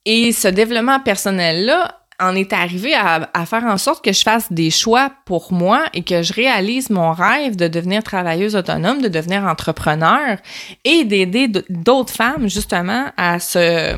Et 0.05 0.31
ce 0.31 0.47
développement 0.47 0.99
personnel-là 0.99 2.01
en 2.19 2.35
est 2.35 2.51
arrivé 2.51 2.95
à, 2.95 3.45
faire 3.45 3.65
en 3.65 3.77
sorte 3.77 4.03
que 4.03 4.11
je 4.11 4.23
fasse 4.23 4.51
des 4.51 4.71
choix 4.71 5.11
pour 5.25 5.53
moi 5.53 5.83
et 5.93 6.03
que 6.03 6.23
je 6.23 6.33
réalise 6.33 6.89
mon 6.89 7.11
rêve 7.11 7.55
de 7.55 7.67
devenir 7.67 8.01
travailleuse 8.01 8.55
autonome, 8.55 9.03
de 9.03 9.07
devenir 9.07 9.43
entrepreneur 9.43 10.37
et 10.83 11.03
d'aider 11.03 11.47
d'autres 11.69 12.13
femmes 12.13 12.49
justement 12.49 13.11
à 13.17 13.39
se 13.39 13.95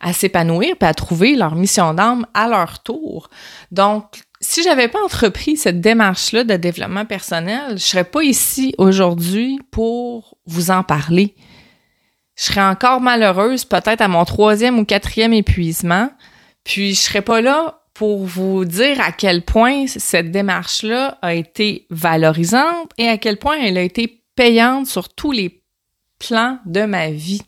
à 0.00 0.12
s'épanouir 0.12 0.74
puis 0.76 0.88
à 0.88 0.94
trouver 0.94 1.36
leur 1.36 1.54
mission 1.54 1.94
d'âme 1.94 2.26
à 2.34 2.48
leur 2.48 2.82
tour. 2.82 3.30
Donc 3.70 4.23
si 4.44 4.62
j'avais 4.62 4.88
pas 4.88 5.02
entrepris 5.02 5.56
cette 5.56 5.80
démarche-là 5.80 6.44
de 6.44 6.56
développement 6.56 7.06
personnel, 7.06 7.78
je 7.78 7.82
serais 7.82 8.04
pas 8.04 8.22
ici 8.22 8.74
aujourd'hui 8.78 9.58
pour 9.70 10.36
vous 10.46 10.70
en 10.70 10.82
parler. 10.82 11.34
Je 12.36 12.44
serais 12.44 12.62
encore 12.62 13.00
malheureuse, 13.00 13.64
peut-être 13.64 14.02
à 14.02 14.08
mon 14.08 14.24
troisième 14.24 14.78
ou 14.78 14.84
quatrième 14.84 15.32
épuisement, 15.32 16.10
puis 16.62 16.94
je 16.94 17.00
serais 17.00 17.22
pas 17.22 17.40
là 17.40 17.80
pour 17.94 18.26
vous 18.26 18.64
dire 18.64 19.00
à 19.00 19.12
quel 19.12 19.42
point 19.42 19.86
cette 19.86 20.30
démarche-là 20.30 21.18
a 21.22 21.34
été 21.34 21.86
valorisante 21.90 22.90
et 22.98 23.08
à 23.08 23.18
quel 23.18 23.38
point 23.38 23.56
elle 23.56 23.78
a 23.78 23.82
été 23.82 24.24
payante 24.34 24.86
sur 24.86 25.08
tous 25.08 25.32
les 25.32 25.62
plans 26.18 26.58
de 26.66 26.82
ma 26.82 27.10
vie. 27.10 27.42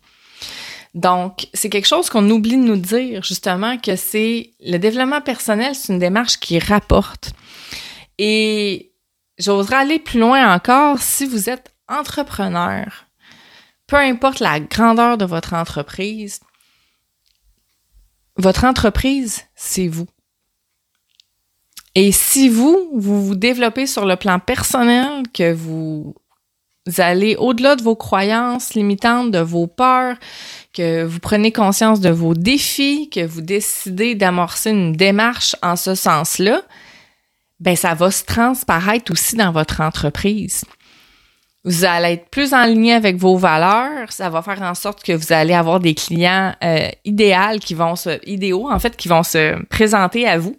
Donc, 0.96 1.48
c'est 1.52 1.68
quelque 1.68 1.86
chose 1.86 2.08
qu'on 2.08 2.28
oublie 2.30 2.56
de 2.56 2.62
nous 2.62 2.78
dire, 2.78 3.22
justement, 3.22 3.76
que 3.76 3.96
c'est 3.96 4.54
le 4.60 4.78
développement 4.78 5.20
personnel, 5.20 5.74
c'est 5.74 5.92
une 5.92 5.98
démarche 5.98 6.40
qui 6.40 6.58
rapporte. 6.58 7.32
Et 8.16 8.94
j'oserais 9.38 9.76
aller 9.76 9.98
plus 9.98 10.18
loin 10.18 10.54
encore 10.54 10.98
si 10.98 11.26
vous 11.26 11.50
êtes 11.50 11.74
entrepreneur. 11.86 13.04
Peu 13.86 13.96
importe 13.96 14.40
la 14.40 14.58
grandeur 14.58 15.18
de 15.18 15.26
votre 15.26 15.52
entreprise, 15.52 16.40
votre 18.38 18.64
entreprise, 18.64 19.44
c'est 19.54 19.88
vous. 19.88 20.08
Et 21.94 22.10
si 22.10 22.48
vous, 22.48 22.90
vous 22.94 23.22
vous 23.22 23.34
développez 23.34 23.86
sur 23.86 24.06
le 24.06 24.16
plan 24.16 24.38
personnel, 24.38 25.24
que 25.34 25.52
vous 26.86 27.00
allez 27.00 27.36
au-delà 27.36 27.76
de 27.76 27.82
vos 27.82 27.96
croyances 27.96 28.74
limitantes, 28.74 29.30
de 29.30 29.40
vos 29.40 29.66
peurs, 29.66 30.16
que 30.72 31.04
vous 31.04 31.18
prenez 31.18 31.52
conscience 31.52 32.00
de 32.00 32.10
vos 32.10 32.34
défis, 32.34 33.10
que 33.10 33.24
vous 33.26 33.40
décidez 33.40 34.14
d'amorcer 34.14 34.70
une 34.70 34.92
démarche 34.92 35.56
en 35.62 35.76
ce 35.76 35.94
sens-là, 35.94 36.62
ben 37.58 37.74
ça 37.74 37.94
va 37.94 38.10
se 38.10 38.24
transparaître 38.24 39.10
aussi 39.10 39.36
dans 39.36 39.50
votre 39.50 39.80
entreprise. 39.80 40.64
Vous 41.64 41.84
allez 41.84 42.12
être 42.12 42.28
plus 42.28 42.54
en 42.54 42.64
ligne 42.64 42.92
avec 42.92 43.16
vos 43.16 43.36
valeurs, 43.36 44.12
ça 44.12 44.30
va 44.30 44.40
faire 44.42 44.62
en 44.62 44.74
sorte 44.74 45.02
que 45.02 45.12
vous 45.12 45.32
allez 45.32 45.54
avoir 45.54 45.80
des 45.80 45.94
clients 45.94 46.54
euh, 46.62 46.88
idéaux 47.04 47.58
qui 47.60 47.74
vont 47.74 47.96
se 47.96 48.10
en 48.72 48.78
fait 48.78 48.96
qui 48.96 49.08
vont 49.08 49.24
se 49.24 49.60
présenter 49.64 50.28
à 50.28 50.38
vous. 50.38 50.56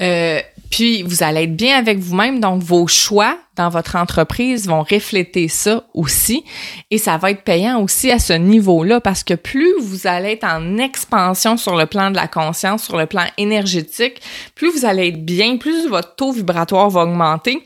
Euh, 0.00 0.40
puis 0.72 1.02
vous 1.02 1.22
allez 1.22 1.42
être 1.42 1.54
bien 1.54 1.76
avec 1.76 1.98
vous-même, 1.98 2.40
donc 2.40 2.62
vos 2.62 2.86
choix 2.86 3.36
dans 3.56 3.68
votre 3.68 3.94
entreprise 3.94 4.66
vont 4.66 4.82
refléter 4.82 5.46
ça 5.48 5.84
aussi 5.92 6.44
et 6.90 6.96
ça 6.96 7.18
va 7.18 7.30
être 7.30 7.42
payant 7.42 7.82
aussi 7.82 8.10
à 8.10 8.18
ce 8.18 8.32
niveau-là 8.32 9.02
parce 9.02 9.22
que 9.22 9.34
plus 9.34 9.74
vous 9.78 10.06
allez 10.06 10.30
être 10.32 10.44
en 10.44 10.78
expansion 10.78 11.58
sur 11.58 11.76
le 11.76 11.84
plan 11.84 12.10
de 12.10 12.16
la 12.16 12.26
conscience, 12.26 12.84
sur 12.84 12.96
le 12.96 13.04
plan 13.04 13.24
énergétique, 13.36 14.22
plus 14.54 14.70
vous 14.70 14.86
allez 14.86 15.08
être 15.08 15.22
bien, 15.22 15.58
plus 15.58 15.88
votre 15.88 16.14
taux 16.14 16.32
vibratoire 16.32 16.88
va 16.88 17.02
augmenter, 17.02 17.62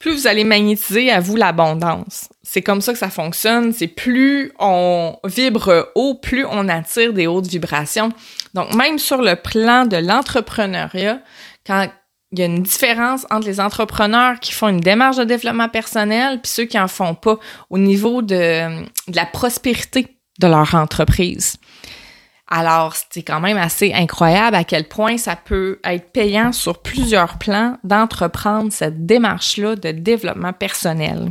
plus 0.00 0.12
vous 0.12 0.26
allez 0.26 0.42
magnétiser 0.42 1.12
à 1.12 1.20
vous 1.20 1.36
l'abondance. 1.36 2.30
C'est 2.42 2.62
comme 2.62 2.80
ça 2.80 2.92
que 2.92 2.98
ça 2.98 3.10
fonctionne, 3.10 3.72
c'est 3.72 3.86
plus 3.86 4.50
on 4.58 5.16
vibre 5.22 5.92
haut, 5.94 6.14
plus 6.14 6.44
on 6.50 6.68
attire 6.68 7.12
des 7.12 7.28
hautes 7.28 7.46
vibrations. 7.46 8.10
Donc 8.54 8.74
même 8.74 8.98
sur 8.98 9.22
le 9.22 9.36
plan 9.36 9.86
de 9.86 9.98
l'entrepreneuriat, 9.98 11.20
quand 11.64 11.88
il 12.32 12.38
y 12.38 12.42
a 12.42 12.46
une 12.46 12.62
différence 12.62 13.26
entre 13.30 13.46
les 13.46 13.60
entrepreneurs 13.60 14.38
qui 14.38 14.52
font 14.52 14.68
une 14.68 14.80
démarche 14.80 15.16
de 15.16 15.24
développement 15.24 15.68
personnel 15.68 16.40
puis 16.40 16.50
ceux 16.50 16.64
qui 16.64 16.78
en 16.78 16.88
font 16.88 17.14
pas 17.14 17.38
au 17.70 17.78
niveau 17.78 18.22
de, 18.22 18.84
la 19.12 19.26
prospérité 19.26 20.16
de 20.38 20.46
leur 20.46 20.74
entreprise. 20.74 21.56
Alors, 22.52 22.94
c'est 23.10 23.22
quand 23.22 23.40
même 23.40 23.56
assez 23.56 23.92
incroyable 23.92 24.56
à 24.56 24.64
quel 24.64 24.88
point 24.88 25.16
ça 25.16 25.36
peut 25.36 25.80
être 25.84 26.10
payant 26.12 26.52
sur 26.52 26.82
plusieurs 26.82 27.38
plans 27.38 27.76
d'entreprendre 27.84 28.72
cette 28.72 29.06
démarche-là 29.06 29.76
de 29.76 29.92
développement 29.92 30.52
personnel. 30.52 31.30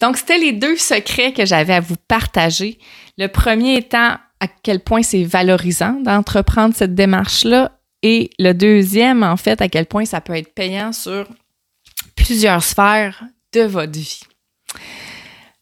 Donc, 0.00 0.16
c'était 0.16 0.38
les 0.38 0.52
deux 0.52 0.76
secrets 0.76 1.32
que 1.32 1.44
j'avais 1.44 1.74
à 1.74 1.80
vous 1.80 1.96
partager. 2.06 2.78
Le 3.18 3.26
premier 3.28 3.76
étant 3.76 4.16
à 4.40 4.46
quel 4.62 4.80
point 4.80 5.02
c'est 5.02 5.24
valorisant 5.24 5.98
d'entreprendre 6.00 6.74
cette 6.74 6.94
démarche-là 6.94 7.72
Et 8.02 8.30
le 8.38 8.52
deuxième, 8.52 9.22
en 9.22 9.36
fait, 9.36 9.60
à 9.60 9.68
quel 9.68 9.86
point 9.86 10.04
ça 10.04 10.20
peut 10.20 10.36
être 10.36 10.54
payant 10.54 10.92
sur 10.92 11.26
plusieurs 12.16 12.62
sphères 12.62 13.22
de 13.52 13.62
votre 13.62 13.92
vie. 13.92 14.20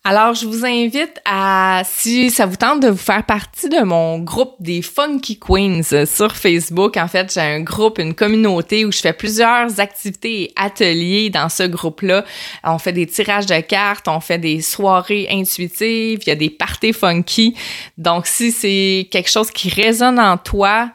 Alors, 0.02 0.32
je 0.32 0.46
vous 0.46 0.64
invite 0.64 1.20
à, 1.26 1.82
si 1.84 2.30
ça 2.30 2.46
vous 2.46 2.56
tente 2.56 2.80
de 2.80 2.88
vous 2.88 2.96
faire 2.96 3.22
partie 3.26 3.68
de 3.68 3.82
mon 3.82 4.18
groupe 4.18 4.54
des 4.58 4.80
Funky 4.80 5.38
Queens 5.38 6.06
sur 6.06 6.34
Facebook. 6.34 6.96
En 6.96 7.06
fait, 7.06 7.30
j'ai 7.34 7.42
un 7.42 7.60
groupe, 7.60 7.98
une 7.98 8.14
communauté 8.14 8.86
où 8.86 8.92
je 8.92 8.98
fais 8.98 9.12
plusieurs 9.12 9.78
activités 9.78 10.44
et 10.44 10.52
ateliers 10.56 11.28
dans 11.28 11.50
ce 11.50 11.64
groupe-là. 11.64 12.24
On 12.64 12.78
fait 12.78 12.94
des 12.94 13.06
tirages 13.06 13.44
de 13.44 13.60
cartes, 13.60 14.08
on 14.08 14.20
fait 14.20 14.38
des 14.38 14.62
soirées 14.62 15.28
intuitives, 15.30 16.20
il 16.22 16.28
y 16.28 16.32
a 16.32 16.36
des 16.36 16.48
parties 16.48 16.94
funky. 16.94 17.54
Donc, 17.98 18.26
si 18.26 18.52
c'est 18.52 19.06
quelque 19.10 19.30
chose 19.30 19.50
qui 19.50 19.68
résonne 19.68 20.18
en 20.18 20.38
toi, 20.38 20.90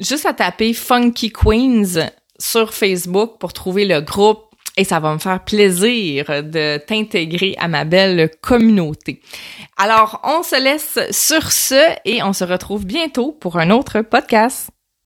juste 0.00 0.26
à 0.26 0.32
taper 0.32 0.72
Funky 0.72 1.30
Queens 1.30 2.10
sur 2.38 2.74
Facebook 2.74 3.38
pour 3.38 3.52
trouver 3.52 3.84
le 3.84 4.00
groupe 4.00 4.50
et 4.76 4.84
ça 4.84 4.98
va 4.98 5.12
me 5.12 5.18
faire 5.18 5.44
plaisir 5.44 6.24
de 6.42 6.78
t'intégrer 6.78 7.54
à 7.58 7.68
ma 7.68 7.84
belle 7.84 8.30
communauté. 8.40 9.20
Alors, 9.76 10.20
on 10.24 10.42
se 10.42 10.60
laisse 10.62 10.98
sur 11.10 11.52
ce 11.52 11.96
et 12.04 12.22
on 12.22 12.32
se 12.32 12.44
retrouve 12.44 12.86
bientôt 12.86 13.32
pour 13.32 13.58
un 13.58 13.70
autre 13.70 14.00
podcast. 14.00 14.70